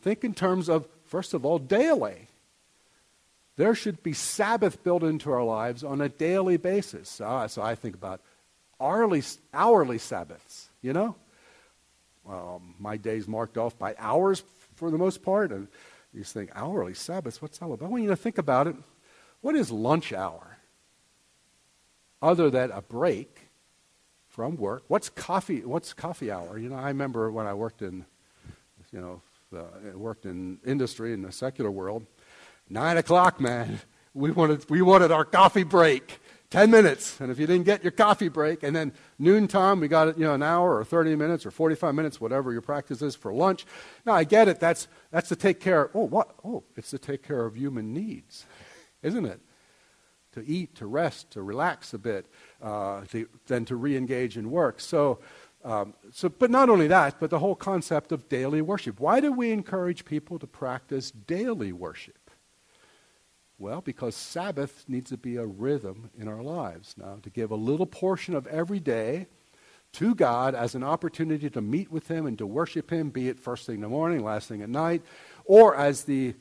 [0.00, 2.28] think in terms of First of all, daily.
[3.56, 7.20] There should be Sabbath built into our lives on a daily basis.
[7.20, 8.20] Uh, so I think about
[8.80, 9.22] hourly,
[9.54, 11.16] hourly Sabbaths, you know?
[12.28, 14.42] Um, my day's marked off by hours
[14.74, 15.52] for the most part.
[15.52, 15.68] And
[16.12, 17.90] you think, hourly Sabbaths, what's all about?
[17.90, 18.76] Well, you know, think about it.
[19.40, 20.55] What is lunch hour?
[22.22, 23.48] Other than a break
[24.28, 24.84] from work.
[24.88, 26.58] What's coffee, what's coffee hour?
[26.58, 28.04] You know, I remember when I worked in
[28.92, 29.22] you know,
[29.56, 32.06] uh, worked in industry in the secular world.
[32.68, 33.80] Nine o'clock, man,
[34.14, 36.18] we wanted, we wanted our coffee break.
[36.50, 37.20] 10 minutes.
[37.20, 40.34] And if you didn't get your coffee break, and then noontime, we got you know,
[40.34, 43.66] an hour or 30 minutes or 45 minutes, whatever your practice is for lunch.
[44.06, 44.60] Now, I get it.
[44.60, 46.36] That's, that's to take care of, oh, what?
[46.44, 48.46] Oh, it's to take care of human needs,
[49.02, 49.40] isn't it?
[50.36, 52.26] To eat, to rest, to relax a bit,
[52.62, 54.80] uh, to, then to re engage in work.
[54.80, 55.18] So,
[55.64, 59.00] um, so, but not only that, but the whole concept of daily worship.
[59.00, 62.30] Why do we encourage people to practice daily worship?
[63.58, 66.94] Well, because Sabbath needs to be a rhythm in our lives.
[66.98, 69.26] Now, to give a little portion of every day
[69.92, 73.40] to God as an opportunity to meet with Him and to worship Him, be it
[73.40, 75.02] first thing in the morning, last thing at night,
[75.46, 76.34] or as the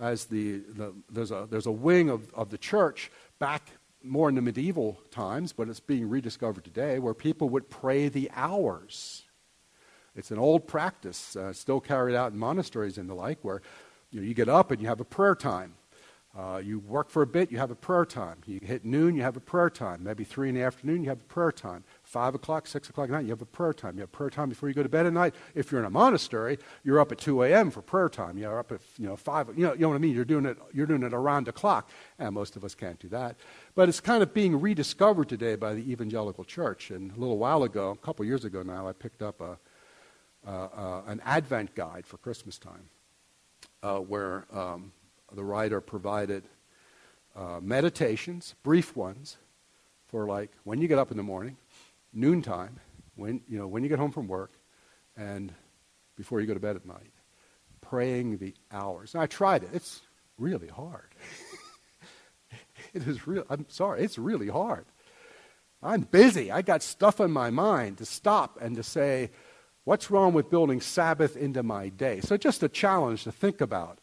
[0.00, 3.70] as the, the there's a there's a wing of, of the church back
[4.02, 8.30] more in the medieval times, but it's being rediscovered today, where people would pray the
[8.34, 9.24] hours.
[10.14, 13.62] It's an old practice, uh, still carried out in monasteries and the like, where
[14.10, 15.74] you, know, you get up and you have a prayer time.
[16.36, 18.38] Uh, you work for a bit, you have a prayer time.
[18.46, 20.04] You hit noon, you have a prayer time.
[20.04, 21.84] Maybe three in the afternoon, you have a prayer time.
[22.08, 23.96] Five o'clock, six o'clock at night, you have a prayer time.
[23.96, 25.34] You have prayer time before you go to bed at night.
[25.54, 27.70] If you're in a monastery, you're up at 2 a.m.
[27.70, 28.38] for prayer time.
[28.38, 29.48] You're up at you know five.
[29.54, 30.14] You know, you know what I mean?
[30.14, 30.56] You're doing it.
[30.72, 33.36] You're doing it around the clock, and most of us can't do that.
[33.74, 36.90] But it's kind of being rediscovered today by the evangelical church.
[36.90, 39.58] And a little while ago, a couple years ago now, I picked up a,
[40.46, 42.88] uh, uh, an Advent guide for Christmas time,
[43.82, 44.92] uh, where um,
[45.34, 46.44] the writer provided
[47.36, 49.36] uh, meditations, brief ones,
[50.06, 51.56] for like when you get up in the morning,
[52.12, 52.80] noontime,
[53.14, 54.52] when you know when you get home from work,
[55.16, 55.52] and
[56.16, 57.12] before you go to bed at night,
[57.80, 59.14] praying the hours.
[59.14, 59.70] And I tried it.
[59.72, 60.02] It's
[60.36, 61.14] really hard.
[62.94, 63.44] it is real.
[63.48, 64.02] I'm sorry.
[64.02, 64.86] It's really hard.
[65.82, 66.50] I'm busy.
[66.50, 69.30] I got stuff in my mind to stop and to say,
[69.84, 72.20] what's wrong with building Sabbath into my day?
[72.20, 74.00] So just a challenge to think about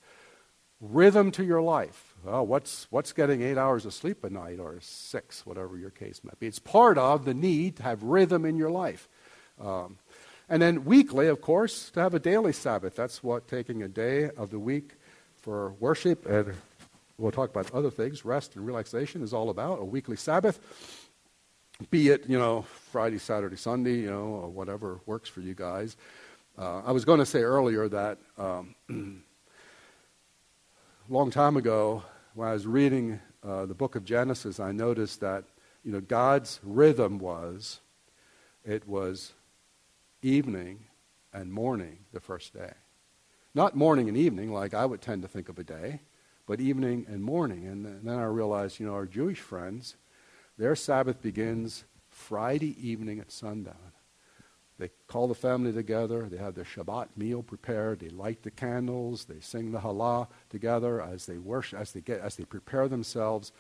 [0.94, 2.16] rhythm to your life.
[2.24, 6.40] What's, what's getting eight hours of sleep a night or six, whatever your case might
[6.40, 6.48] be?
[6.48, 9.08] It's part of the need to have rhythm in your life.
[9.62, 10.00] Um,
[10.50, 12.96] and then weekly, of course, to have a daily Sabbath.
[12.96, 14.94] That's what taking a day of the week
[15.36, 16.56] for worship and
[17.18, 20.60] we'll talk about other things, rest and relaxation is all about, a weekly Sabbath.
[21.92, 25.98] Be it, you know, Friday, Saturday, Sunday, you know, whatever works for you guys.
[26.58, 28.76] Uh, I was going to say earlier that um,
[31.14, 35.44] long time ago, when I was reading uh, the book of Genesis, I noticed that
[35.84, 37.80] you know God's rhythm was
[38.64, 39.34] it was
[40.22, 40.86] evening
[41.32, 42.74] and morning the first day.
[43.54, 46.02] Not morning and evening like I would tend to think of a day,
[46.48, 47.68] but evening and morning.
[47.68, 49.96] And then I realized, you know, our Jewish friends,
[50.58, 53.95] their Sabbath begins Friday evening at sundown.
[54.78, 56.28] They call the family together.
[56.30, 58.00] They have their Shabbat meal prepared.
[58.00, 59.26] They light the candles.
[59.26, 63.54] They sing the Hallel together as they worship, as they get, as they prepare themselves,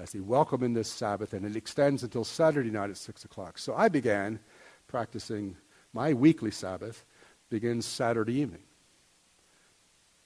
[0.00, 3.58] as they welcome in this Sabbath, and it extends until Saturday night at six o'clock.
[3.58, 4.40] So I began
[4.86, 5.56] practicing
[5.92, 7.04] my weekly Sabbath.
[7.50, 8.62] Begins Saturday evening.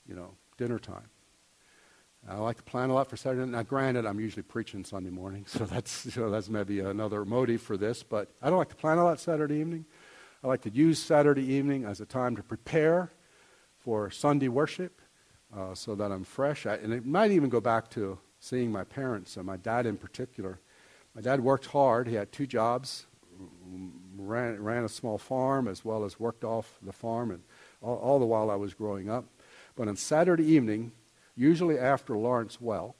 [0.07, 1.09] You know, dinner time.
[2.29, 3.50] I like to plan a lot for Saturday.
[3.50, 7.77] Now, granted, I'm usually preaching Sunday morning, so that's so that's maybe another motive for
[7.77, 8.03] this.
[8.03, 9.85] But I don't like to plan a lot Saturday evening.
[10.44, 13.11] I like to use Saturday evening as a time to prepare
[13.78, 15.00] for Sunday worship
[15.57, 16.66] uh, so that I'm fresh.
[16.66, 19.96] I, and it might even go back to seeing my parents, and my dad in
[19.96, 20.61] particular.
[21.14, 22.09] My dad worked hard.
[22.09, 23.07] He had two jobs,
[24.18, 27.42] ran, ran a small farm as well as worked off the farm, and
[27.80, 29.24] all, all the while I was growing up.
[29.76, 30.92] But on Saturday evening,
[31.35, 32.92] usually after Lawrence Welk,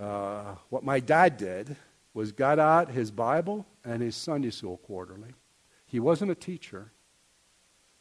[0.00, 1.74] uh, what my dad did
[2.14, 5.34] was got out his Bible and his Sunday school quarterly.
[5.86, 6.92] He wasn't a teacher.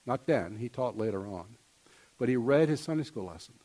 [0.06, 0.58] Not then.
[0.58, 1.58] He taught later on.
[2.18, 3.56] But he read his Sunday school lesson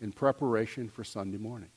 [0.00, 1.70] in preparation for Sunday morning.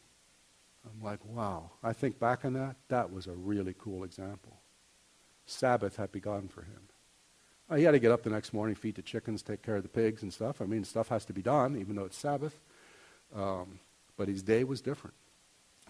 [0.86, 1.72] I'm like, wow.
[1.84, 4.58] I think back on that, that was a really cool example.
[5.46, 6.82] Sabbath had begun for him.
[7.70, 9.84] Uh, he had to get up the next morning, feed the chickens, take care of
[9.84, 10.62] the pigs and stuff.
[10.62, 12.60] I mean, stuff has to be done, even though it's Sabbath.
[13.36, 13.80] Um,
[14.16, 15.16] but his day was different.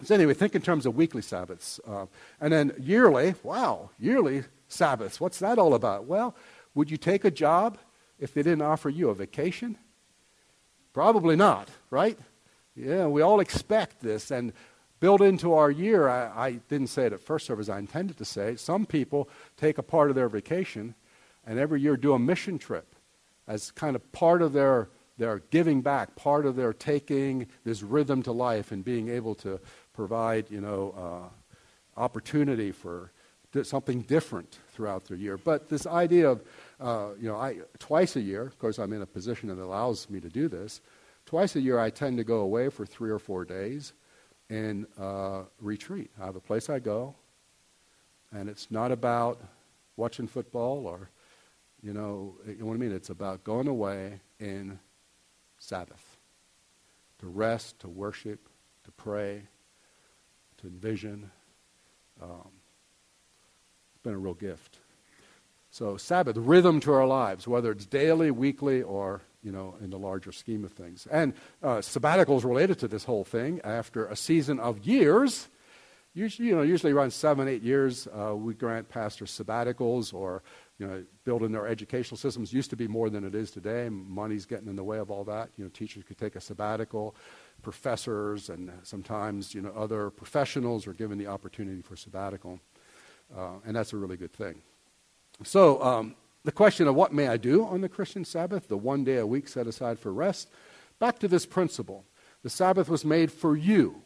[0.04, 1.80] So anyway, think in terms of weekly Sabbaths.
[1.86, 2.06] Uh,
[2.40, 5.20] and then yearly, wow, yearly Sabbaths.
[5.20, 6.04] What's that all about?
[6.04, 6.36] Well,
[6.74, 7.78] would you take a job
[8.18, 9.76] if they didn't offer you a vacation?
[10.92, 12.18] Probably not, right?
[12.76, 14.30] Yeah, we all expect this.
[14.30, 14.52] And
[15.00, 18.24] built into our year, I, I didn't say it at first service, I intended to
[18.24, 20.94] say, some people take a part of their vacation
[21.46, 22.94] and every year do a mission trip
[23.46, 28.22] as kind of part of their, their giving back, part of their taking this rhythm
[28.22, 29.58] to life and being able to
[29.98, 33.10] provide, you know, uh, opportunity for
[33.64, 35.36] something different throughout the year.
[35.36, 36.44] But this idea of,
[36.78, 40.08] uh, you know, I, twice a year, of course, I'm in a position that allows
[40.08, 40.80] me to do this.
[41.26, 43.92] Twice a year, I tend to go away for three or four days
[44.48, 46.12] and uh, retreat.
[46.22, 47.16] I have a place I go,
[48.30, 49.42] and it's not about
[49.96, 51.10] watching football or,
[51.82, 52.92] you know, you know what I mean?
[52.92, 54.78] It's about going away in
[55.58, 56.18] Sabbath
[57.18, 58.48] to rest, to worship,
[58.84, 59.42] to pray,
[60.58, 61.30] to envision.
[62.22, 62.50] Um,
[63.94, 64.78] it's been a real gift.
[65.70, 69.98] So Sabbath, rhythm to our lives, whether it's daily, weekly, or you know, in the
[69.98, 71.06] larger scheme of things.
[71.10, 71.32] And
[71.62, 73.60] uh, sabbaticals related to this whole thing.
[73.62, 75.48] After a season of years,
[76.12, 80.42] usually, you know, usually around seven, eight years, uh, we grant pastors sabbaticals or
[80.78, 83.88] you know, building their educational systems used to be more than it is today.
[83.88, 85.50] Money's getting in the way of all that.
[85.56, 87.16] You know, teachers could take a sabbatical,
[87.62, 92.60] professors and sometimes you know other professionals are given the opportunity for sabbatical,
[93.36, 94.60] uh, and that's a really good thing.
[95.44, 99.04] So um, the question of what may I do on the Christian Sabbath, the one
[99.04, 100.48] day a week set aside for rest,
[100.98, 102.04] back to this principle:
[102.42, 104.02] the Sabbath was made for you.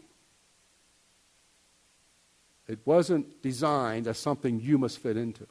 [2.68, 5.46] It wasn't designed as something you must fit into.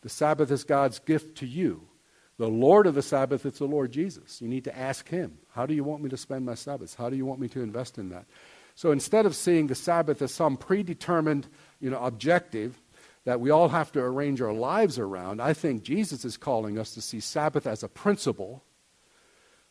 [0.00, 1.88] The Sabbath is God's gift to you.
[2.36, 4.42] The Lord of the Sabbath, it's the Lord Jesus.
[4.42, 6.94] You need to ask Him, How do you want me to spend my Sabbaths?
[6.94, 8.26] How do you want me to invest in that?
[8.74, 11.46] So instead of seeing the Sabbath as some predetermined
[11.80, 12.80] you know, objective
[13.24, 16.92] that we all have to arrange our lives around, I think Jesus is calling us
[16.94, 18.64] to see Sabbath as a principle,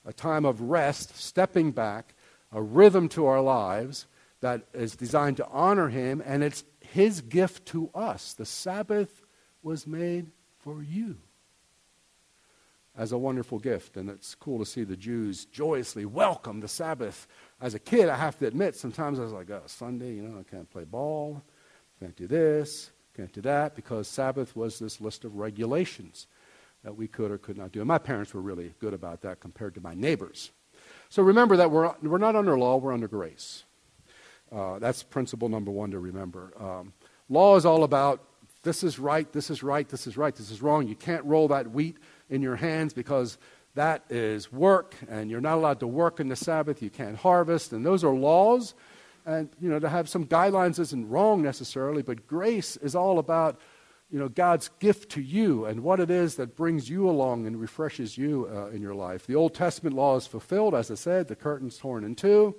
[0.05, 2.15] a time of rest, stepping back,
[2.51, 4.07] a rhythm to our lives
[4.39, 8.33] that is designed to honor Him, and it's His gift to us.
[8.33, 9.21] The Sabbath
[9.61, 11.17] was made for you
[12.95, 13.97] as a wonderful gift.
[13.97, 17.27] And it's cool to see the Jews joyously welcome the Sabbath.
[17.59, 20.39] As a kid, I have to admit, sometimes I was like, oh, Sunday, you know,
[20.39, 21.41] I can't play ball,
[21.99, 26.27] can't do this, can't do that, because Sabbath was this list of regulations
[26.83, 27.79] that we could or could not do.
[27.79, 30.51] And my parents were really good about that compared to my neighbors.
[31.09, 33.63] So remember that we're, we're not under law, we're under grace.
[34.51, 36.53] Uh, that's principle number one to remember.
[36.59, 36.93] Um,
[37.29, 38.21] law is all about
[38.63, 40.87] this is right, this is right, this is right, this is wrong.
[40.87, 41.97] You can't roll that wheat
[42.29, 43.37] in your hands because
[43.75, 46.81] that is work, and you're not allowed to work in the Sabbath.
[46.81, 48.75] You can't harvest, and those are laws.
[49.25, 53.59] And you know, to have some guidelines isn't wrong necessarily, but grace is all about
[54.11, 57.59] you know God's gift to you and what it is that brings you along and
[57.59, 59.25] refreshes you uh, in your life.
[59.25, 61.27] The Old Testament law is fulfilled, as I said.
[61.27, 62.55] The curtain's torn in two.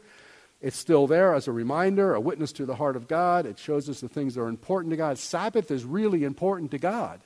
[0.60, 3.44] It's still there as a reminder, a witness to the heart of God.
[3.44, 5.18] It shows us the things that are important to God.
[5.18, 7.20] Sabbath is really important to God.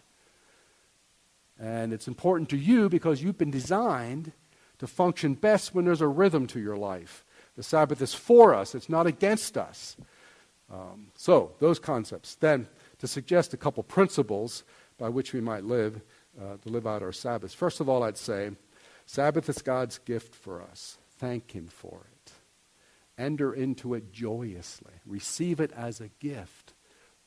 [1.59, 4.33] And it's important to you because you've been designed
[4.79, 7.25] to function best when there's a rhythm to your life.
[7.57, 9.97] The Sabbath is for us, it's not against us.
[10.73, 12.35] Um, so, those concepts.
[12.37, 14.65] Then, to suggest a couple principles
[14.99, 16.01] by which we might live,
[16.41, 17.55] uh, to live out our Sabbath.
[17.55, 18.51] First of all, I'd say
[19.07, 20.99] Sabbath is God's gift for us.
[21.19, 22.33] Thank Him for it.
[23.17, 24.93] Enter into it joyously.
[25.07, 26.75] Receive it as a gift.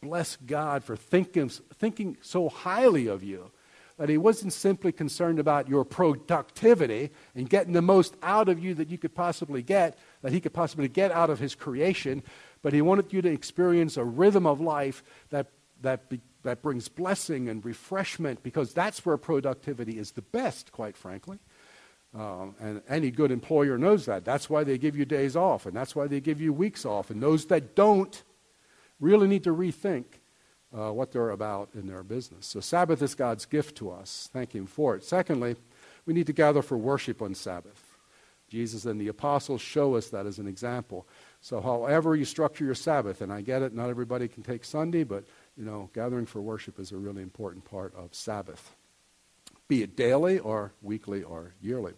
[0.02, 3.52] Bless God for thinking, thinking so highly of you
[4.02, 8.74] that He wasn't simply concerned about your productivity and getting the most out of you
[8.74, 12.24] that you could possibly get, that He could possibly get out of His creation,
[12.64, 15.52] but He wanted you to experience a rhythm of life that,
[15.84, 20.98] that, be, that brings blessing and refreshment because that's where productivity is the best, quite
[20.98, 21.38] frankly.
[22.16, 24.26] Um, and any good employer knows that.
[24.26, 27.12] That's why they give you days off, and that's why they give you weeks off.
[27.12, 28.24] And those that don't
[29.00, 30.06] really need to rethink
[30.78, 32.46] uh, what they're about in their business.
[32.46, 34.30] So, Sabbath is God's gift to us.
[34.32, 35.04] Thank Him for it.
[35.04, 35.56] Secondly,
[36.06, 37.84] we need to gather for worship on Sabbath.
[38.50, 41.08] Jesus and the apostles show us that as an example.
[41.42, 45.04] So, however you structure your Sabbath, and I get it, not everybody can take Sunday,
[45.04, 45.26] but
[45.58, 48.76] you know, gathering for worship is a really important part of Sabbath
[49.72, 51.94] be it daily or weekly or yearly.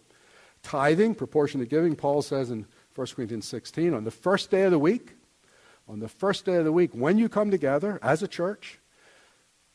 [0.62, 4.78] Tithing, proportionate giving, Paul says in 1 Corinthians 16, on the first day of the
[4.78, 5.16] week,
[5.88, 8.78] on the first day of the week, when you come together as a church,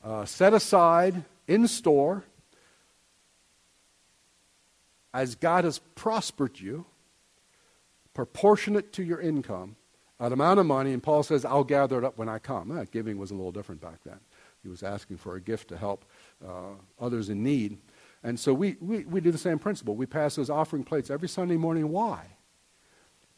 [0.04, 2.24] uh, set aside in store
[5.14, 6.86] as God has prospered you,
[8.14, 9.76] proportionate to your income,
[10.20, 12.72] an amount of money, and Paul says, I'll gather it up when I come.
[12.72, 14.20] Uh, giving was a little different back then.
[14.62, 16.06] He was asking for a gift to help
[16.46, 17.78] uh, others in need.
[18.24, 19.96] And so we, we, we do the same principle.
[19.96, 21.90] We pass those offering plates every Sunday morning.
[21.90, 22.26] Why?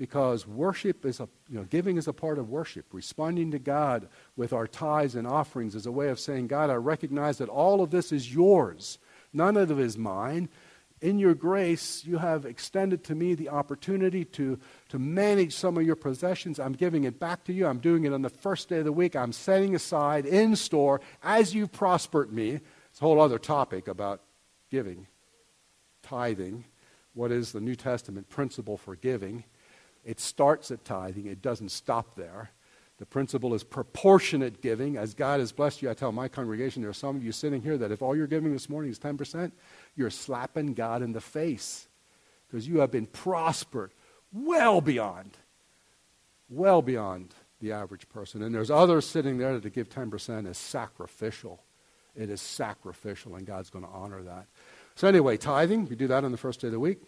[0.02, 2.88] Because worship is a, you know, giving is a part of worship.
[2.92, 6.74] Responding to God with our tithes and offerings is a way of saying, God, I
[6.74, 8.98] recognize that all of this is yours.
[9.32, 10.50] None of it is mine.
[11.02, 15.84] in your grace, you have extended to me the opportunity to, to manage some of
[15.84, 16.60] your possessions.
[16.60, 17.68] I'm giving it back to you.
[17.68, 19.16] I'm doing it on the first day of the week.
[19.16, 22.60] I'm setting aside in store as you've prospered me.
[22.90, 24.24] It's a whole other topic about
[24.72, 25.06] giving,
[26.02, 26.66] tithing.
[27.14, 29.44] What is the New Testament principle for giving?
[30.04, 32.52] It starts at tithing, it doesn't stop there.
[32.98, 34.96] The principle is proportionate giving.
[34.96, 37.60] As God has blessed you, I tell my congregation, there are some of you sitting
[37.60, 39.52] here that if all you're giving this morning is 10%,
[39.96, 41.88] you're slapping God in the face
[42.48, 43.90] because you have been prospered
[44.32, 45.32] well beyond,
[46.48, 48.44] well beyond the average person.
[48.44, 51.64] And there's others sitting there that to give 10% is sacrificial.
[52.16, 54.48] It is sacrificial, and God's going to honor that.
[54.96, 57.02] So, anyway, tithing, we do that on the first day of the week.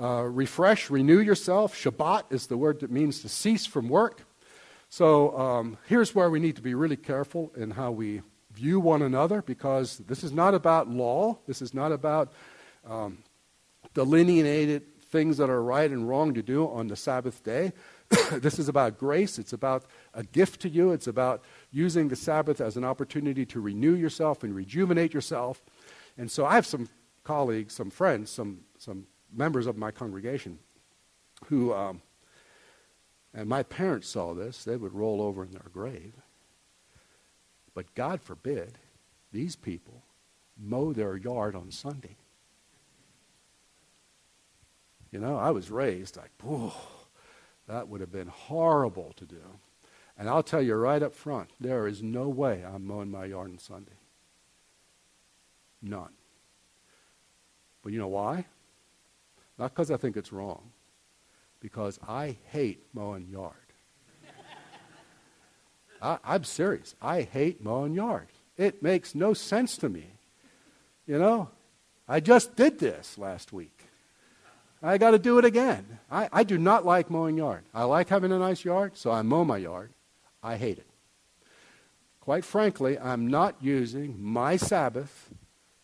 [0.00, 1.74] Uh, refresh, renew yourself.
[1.76, 4.24] Shabbat is the word that means to cease from work.
[4.88, 8.22] So um, here's where we need to be really careful in how we
[8.52, 11.38] view one another because this is not about law.
[11.46, 12.32] This is not about
[12.88, 13.18] um,
[13.94, 17.72] delineated things that are right and wrong to do on the Sabbath day.
[18.32, 19.38] this is about grace.
[19.38, 19.84] It's about
[20.14, 20.92] a gift to you.
[20.92, 25.62] It's about using the Sabbath as an opportunity to renew yourself and rejuvenate yourself.
[26.16, 26.88] And so I have some
[27.24, 30.58] colleagues, some friends, some, some members of my congregation
[31.46, 32.02] who um,
[33.34, 36.12] and my parents saw this, they would roll over in their grave.
[37.74, 38.78] But God forbid
[39.32, 40.02] these people
[40.58, 42.16] mow their yard on Sunday.
[45.10, 46.72] You know, I was raised like, whoa,
[47.66, 49.42] that would have been horrible to do.
[50.18, 53.50] And I'll tell you right up front, there is no way I'm mowing my yard
[53.50, 53.92] on Sunday.
[55.80, 56.12] None.
[57.82, 58.44] But you know why?
[59.62, 60.72] Not because I think it's wrong
[61.60, 63.54] because I hate mowing yard.
[66.02, 66.96] I, I'm serious.
[67.00, 68.26] I hate mowing yard.
[68.56, 70.06] It makes no sense to me.
[71.06, 71.48] You know,
[72.08, 73.84] I just did this last week.
[74.82, 76.00] I got to do it again.
[76.10, 77.62] I, I do not like mowing yard.
[77.72, 79.92] I like having a nice yard, so I mow my yard.
[80.42, 80.90] I hate it.
[82.18, 85.30] Quite frankly, I'm not using my Sabbath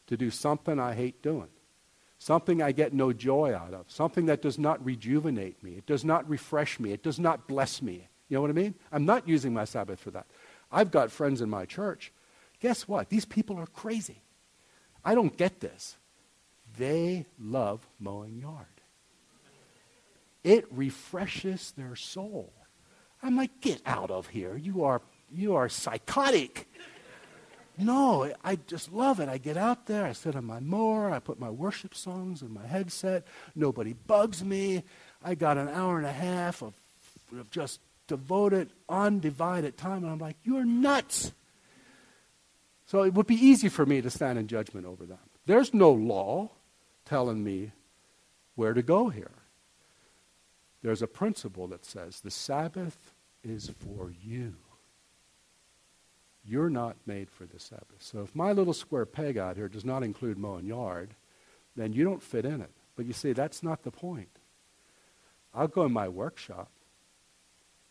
[0.09, 1.51] to do something I hate doing
[2.19, 6.05] something I get no joy out of, something that does not rejuvenate me, it does
[6.05, 8.09] not refresh me, it does not bless me.
[8.29, 8.75] You know what I mean?
[8.93, 10.27] I'm not using my Sabbath for that.
[10.71, 12.13] I've got friends in my church.
[12.61, 13.09] Guess what?
[13.09, 14.23] These people are crazy.
[15.05, 15.97] I don't get this.
[16.77, 18.67] They love mowing yard.
[20.45, 22.53] It refreshes their soul.
[23.23, 24.57] I'm like, get out of here.
[24.57, 25.01] You are,
[25.33, 26.69] you are psychotic.
[27.79, 29.29] No, I just love it.
[29.29, 32.53] I get out there, I sit on my mower, I put my worship songs in
[32.53, 33.25] my headset.
[33.55, 34.83] Nobody bugs me.
[35.23, 36.75] I got an hour and a half of,
[37.39, 41.33] of just devoted, undivided time, and I'm like, you're nuts.
[42.87, 45.19] So it would be easy for me to stand in judgment over them.
[45.47, 46.51] There's no law
[47.05, 47.73] telling me
[48.57, 49.31] where to go here.
[50.83, 53.13] There's a principle that says the Sabbath
[53.45, 54.55] is for you.
[56.49, 57.99] You're not made for the Sabbath.
[57.99, 61.15] So if my little square peg out here does not include mowing yard,
[61.77, 62.71] then you don't fit in it.
[62.97, 64.31] But you see, that's not the point.
[65.55, 66.71] I'll go in my workshop,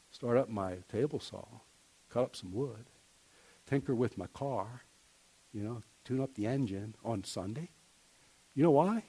[0.10, 1.46] start up my table saw,
[2.10, 2.86] cut up some wood,
[3.70, 4.84] tinker with my car,
[5.54, 7.70] you know, tune up the engine on Sunday.
[8.56, 9.04] You know why?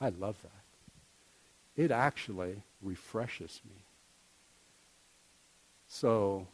[0.00, 1.82] I love that.
[1.82, 3.82] It actually refreshes me.
[5.88, 6.46] So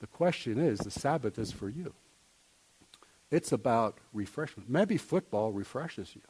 [0.00, 1.94] the question is the Sabbath is for you.
[3.30, 4.68] It's about refreshment.
[4.68, 6.22] Maybe football refreshes you.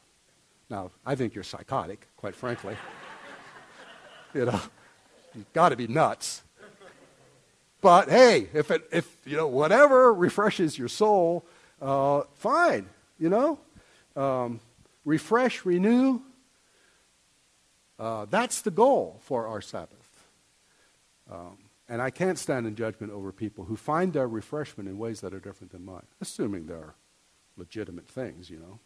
[0.70, 2.76] Now, I think you're psychotic, quite frankly.
[4.34, 4.60] you know,
[5.34, 6.42] you've got to be nuts.
[7.80, 11.44] But hey, if it, if you know whatever refreshes your soul,
[11.80, 12.88] uh, fine.
[13.18, 13.58] You know,
[14.16, 14.60] um,
[15.04, 16.20] refresh, renew.
[17.98, 20.24] Uh, that's the goal for our Sabbath.
[21.30, 21.58] Um,
[21.88, 25.32] and I can't stand in judgment over people who find their refreshment in ways that
[25.32, 26.94] are different than mine, assuming they're
[27.56, 28.80] legitimate things, you know.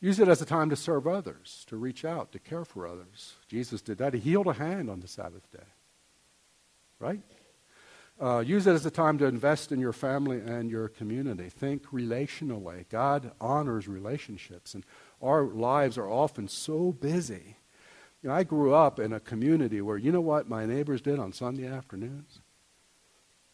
[0.00, 3.34] Use it as a time to serve others, to reach out, to care for others.
[3.48, 4.14] Jesus did that.
[4.14, 5.66] He healed a hand on the Sabbath day.
[7.00, 7.20] Right?
[8.20, 11.48] Uh, use it as a time to invest in your family and your community.
[11.48, 12.88] Think relationally.
[12.88, 14.84] God honors relationships, and
[15.22, 17.56] our lives are often so busy
[18.22, 21.18] you know, I grew up in a community where, you know what my neighbors did
[21.18, 22.40] on Sunday afternoons?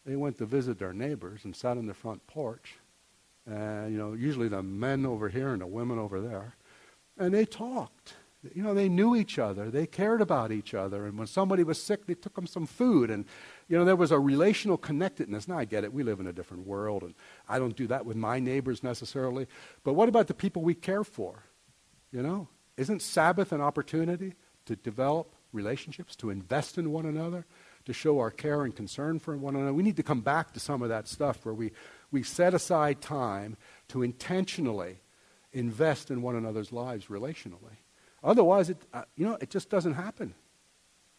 [0.05, 2.75] They went to visit their neighbors and sat on the front porch.
[3.47, 6.55] And, you know, usually the men over here and the women over there.
[7.17, 8.13] And they talked.
[8.53, 9.71] You know, they knew each other.
[9.71, 11.05] They cared about each other.
[11.07, 13.09] And when somebody was sick, they took them some food.
[13.09, 13.25] And,
[13.67, 15.47] you know, there was a relational connectedness.
[15.47, 15.93] Now, I get it.
[15.93, 17.01] We live in a different world.
[17.01, 17.15] And
[17.49, 19.47] I don't do that with my neighbors necessarily.
[19.83, 21.43] But what about the people we care for?
[22.11, 22.47] You know?
[22.77, 24.33] Isn't Sabbath an opportunity
[24.65, 27.45] to develop relationships, to invest in one another,
[27.85, 29.73] to show our care and concern for one another?
[29.73, 31.71] We need to come back to some of that stuff where we,
[32.11, 33.57] we set aside time
[33.89, 34.97] to intentionally
[35.53, 37.77] invest in one another's lives relationally.
[38.23, 40.33] Otherwise, it, uh, you know, it just doesn't happen.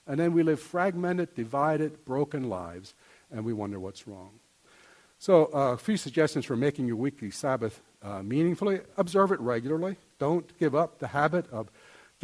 [0.06, 2.94] And then we live fragmented, divided, broken lives,
[3.30, 4.30] and we wonder what's wrong.
[5.18, 8.80] So, uh, a few suggestions for making your weekly Sabbath uh, meaningfully.
[8.96, 9.96] Observe it regularly.
[10.18, 11.70] Don't give up the habit of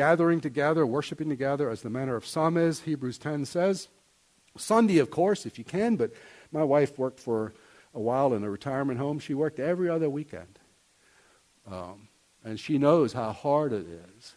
[0.03, 2.80] gathering together, worshiping together, as the manner of some is.
[2.80, 3.86] Hebrews 10 says.
[4.57, 6.11] Sunday, of course, if you can, but
[6.50, 7.55] my wife worked for
[7.94, 9.20] a while in a retirement home.
[9.20, 10.59] She worked every other weekend.
[11.70, 12.09] Um,
[12.42, 14.34] and she knows how hard it is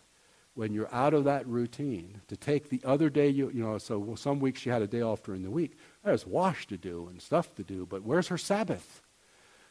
[0.53, 4.13] when you're out of that routine to take the other day you, you know so
[4.13, 7.19] some weeks she had a day off during the week there's wash to do and
[7.19, 9.01] stuff to do but where's her sabbath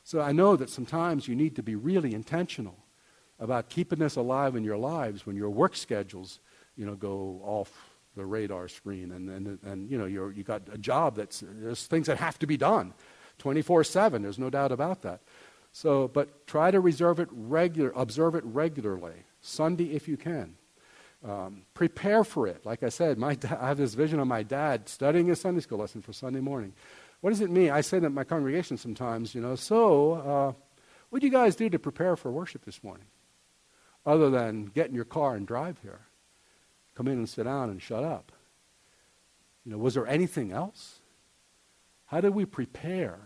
[0.02, 2.83] so i know that sometimes you need to be really intentional
[3.38, 6.40] about keeping this alive in your lives when your work schedules
[6.76, 7.70] you know go off
[8.16, 11.86] the radar screen and and, and you know you're you got a job that's there's
[11.86, 12.94] things that have to be done
[13.40, 15.20] 24/7 there's no doubt about that
[15.72, 20.56] so but try to reserve it regular observe it regularly sunday if you can
[21.24, 22.64] um, prepare for it.
[22.66, 25.60] Like I said, my da- I have this vision of my dad studying his Sunday
[25.60, 26.74] school lesson for Sunday morning.
[27.20, 27.70] What does it mean?
[27.70, 30.52] I say that my congregation sometimes, you know, so uh,
[31.08, 33.06] what do you guys do to prepare for worship this morning?
[34.06, 36.00] Other than get in your car and drive here.
[36.94, 38.32] Come in and sit down and shut up.
[39.64, 41.00] You know, was there anything else?
[42.06, 43.18] How do we prepare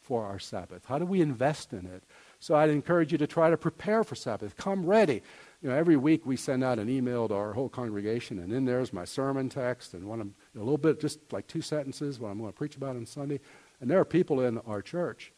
[0.00, 0.84] for our Sabbath?
[0.84, 2.02] How do we invest in it?
[2.38, 4.56] So I'd encourage you to try to prepare for Sabbath.
[4.56, 5.22] Come ready
[5.62, 8.64] you know, every week we send out an email to our whole congregation, and in
[8.64, 12.38] there's my sermon text and one a little bit, just like two sentences, what I'm
[12.38, 13.40] going to preach about on Sunday.
[13.80, 15.32] And there are people in our church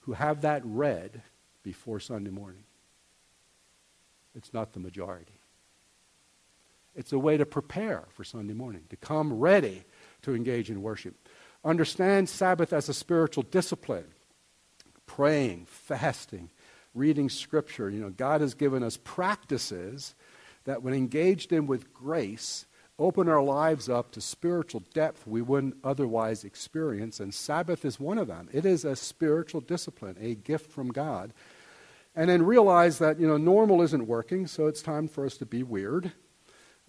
[0.00, 1.22] who have that read
[1.62, 2.64] before Sunday morning.
[4.34, 5.40] It's not the majority.
[6.94, 9.84] It's a way to prepare for Sunday morning, to come ready
[10.22, 11.14] to engage in worship.
[11.64, 14.06] Understand Sabbath as a spiritual discipline,
[15.06, 16.50] praying, fasting,
[16.94, 17.90] reading Scripture.
[17.90, 20.14] You know, God has given us practices
[20.64, 22.66] that, when engaged in with grace,
[22.98, 27.20] open our lives up to spiritual depth we wouldn't otherwise experience.
[27.20, 28.48] And Sabbath is one of them.
[28.52, 31.32] It is a spiritual discipline, a gift from God.
[32.18, 35.46] And then realize that, you know, normal isn't working, so it's time for us to
[35.46, 36.10] be weird.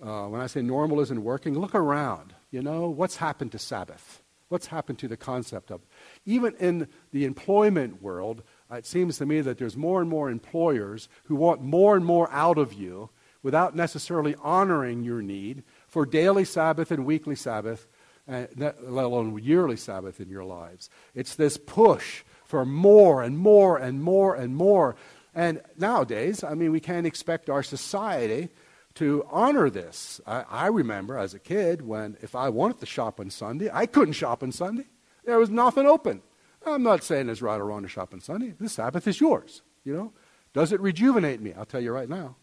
[0.04, 2.34] Uh, when I say normal isn't working, look around.
[2.50, 4.24] You know, what's happened to Sabbath?
[4.48, 5.82] What's happened to the concept of
[6.26, 11.10] Even in the employment world, it seems to me that there's more and more employers
[11.26, 13.12] who want more and more out of you
[13.44, 17.88] without necessarily honoring your need for daily Sabbath and weekly Sabbath,
[18.28, 20.90] uh, let alone yearly Sabbath in your lives.
[21.14, 24.96] It's this push for more and more and more and more.
[25.40, 28.50] And nowadays, I mean, we can't expect our society
[28.96, 30.20] to honor this.
[30.28, 33.86] I, I, remember as a kid when if I wanted to shop on Sunday, I
[33.86, 34.84] couldn't shop on Sunday.
[35.24, 36.24] There was nothing open.
[36.66, 38.54] I'm not saying it's right or wrong to shop on Sunday.
[38.60, 39.62] The Sabbath is yours.
[39.86, 40.14] You know,
[40.52, 41.54] does it rejuvenate me?
[41.54, 42.36] I'll tell you right now.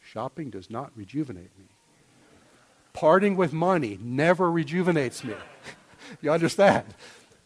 [0.00, 1.66] Shopping does not rejuvenate me.
[2.94, 5.34] Parting with money never rejuvenates me.
[6.22, 6.86] you understand?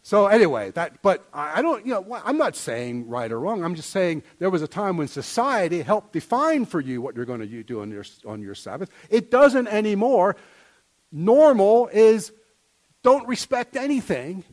[0.02, 3.64] So anyway, that but I don't you know I'm not saying right or wrong.
[3.64, 7.24] I'm just saying there was a time when society helped define for you what you're
[7.24, 8.90] going to do on your on your Sabbath.
[9.10, 10.36] It doesn't anymore.
[11.12, 12.32] Normal is
[13.02, 14.44] don't respect anything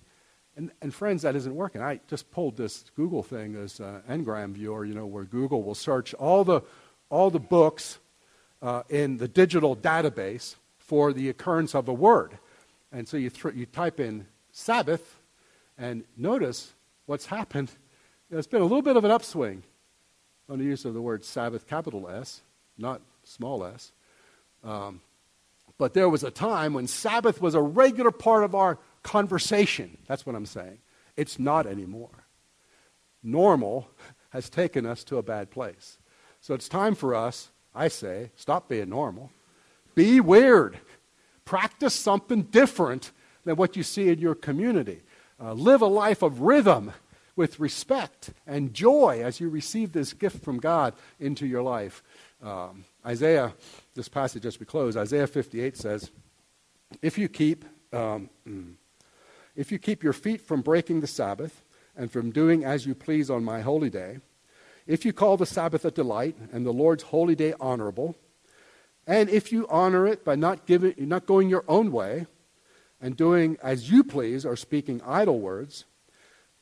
[0.60, 1.82] and, and friends, that isn't working.
[1.82, 5.74] I just pulled this Google thing as an Ngram viewer, you know, where Google will
[5.74, 6.60] search all the,
[7.10, 8.00] all the books
[8.62, 12.40] uh, in the digital database for the occurrence of a word.
[12.92, 15.19] And so you, th- you type in Sabbath,
[15.80, 16.74] and notice
[17.06, 17.72] what's happened.
[18.30, 19.64] There's been a little bit of an upswing
[20.50, 22.42] on the use of the word Sabbath, capital S,
[22.78, 23.92] not small s.
[24.64, 25.02] Um,
[25.78, 29.98] but there was a time when Sabbath was a regular part of our conversation.
[30.08, 30.80] That's what I'm saying.
[31.16, 32.26] It's not anymore.
[33.24, 33.90] Normal
[34.32, 35.98] has taken us to a bad place.
[36.42, 39.32] So it's time for us, I say, stop being normal.
[39.96, 40.78] Be weird.
[41.46, 43.12] Practice something different
[43.46, 45.02] than what you see in your community.
[45.42, 46.92] Uh, live a life of rhythm
[47.38, 52.04] with respect and joy as you receive this gift from God into your life.
[52.44, 53.54] Um, Isaiah,
[53.96, 56.12] this passage as we close, Isaiah 58 says,
[57.02, 57.64] If you keep,
[57.94, 58.74] um, mm,
[59.56, 61.64] if you keep your feet from breaking the Sabbath
[61.96, 64.20] and from doing as you please on my holy day,
[64.86, 68.18] if you call the Sabbath a delight and the Lord's holy day honorable,
[69.08, 72.26] and if you honor it by not, giving, not going your own way
[73.02, 75.86] and doing as you please or speaking idle words,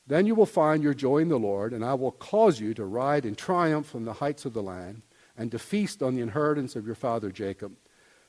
[0.06, 2.86] then you will find your joy in the Lord, and I will cause you to
[2.86, 5.02] ride in triumph from the heights of the land,
[5.38, 7.74] and to feast on the inheritance of your father Jacob,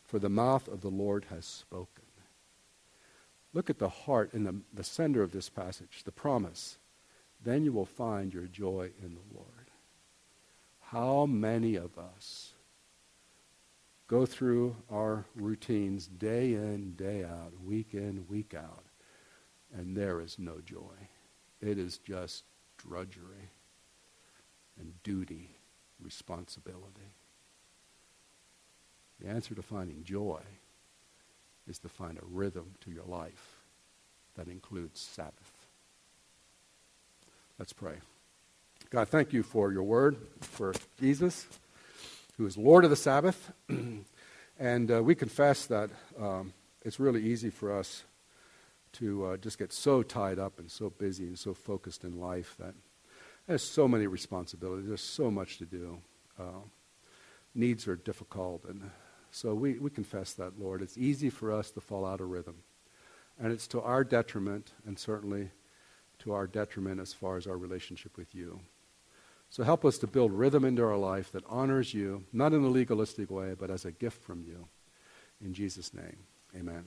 [0.05, 2.05] for the mouth of the Lord has spoken.
[3.55, 6.79] Look at the heart in the, the center of this passage, the promise.
[7.43, 9.71] Then you will find your joy in the Lord.
[10.81, 12.53] How many of us
[14.09, 18.85] go through our routines day in, day out, week in, week out,
[19.73, 21.09] and there is no joy?
[21.61, 22.45] It is just
[22.79, 23.51] drudgery
[24.81, 25.57] and duty,
[26.01, 27.13] responsibility.
[29.21, 30.41] The answer to finding joy
[31.69, 33.59] is to find a rhythm to your life
[34.37, 35.67] that includes Sabbath.
[37.59, 37.97] Let's pray.
[38.91, 41.47] God, thank you for your word, for Jesus,
[42.39, 43.53] who is Lord of the Sabbath.
[44.59, 48.05] and uh, we confess that um, it's really easy for us
[48.93, 52.55] to uh, just get so tied up and so busy and so focused in life
[52.61, 52.75] that
[53.49, 54.87] there's so many responsibilities.
[54.87, 55.99] There's so much to do.
[56.39, 56.63] Uh,
[57.57, 58.65] needs are difficult.
[58.67, 58.89] And
[59.33, 60.81] so we, we confess that, Lord.
[60.81, 62.59] It's easy for us to fall out of rhythm.
[63.41, 65.51] And it's to our detriment, and certainly
[66.21, 68.61] to our detriment as far as our relationship with you.
[69.51, 72.69] So help us to build rhythm into our life that honors you, not in a
[72.69, 74.69] legalistic way, but as a gift from you.
[75.41, 76.19] In Jesus' name,
[76.55, 76.85] amen.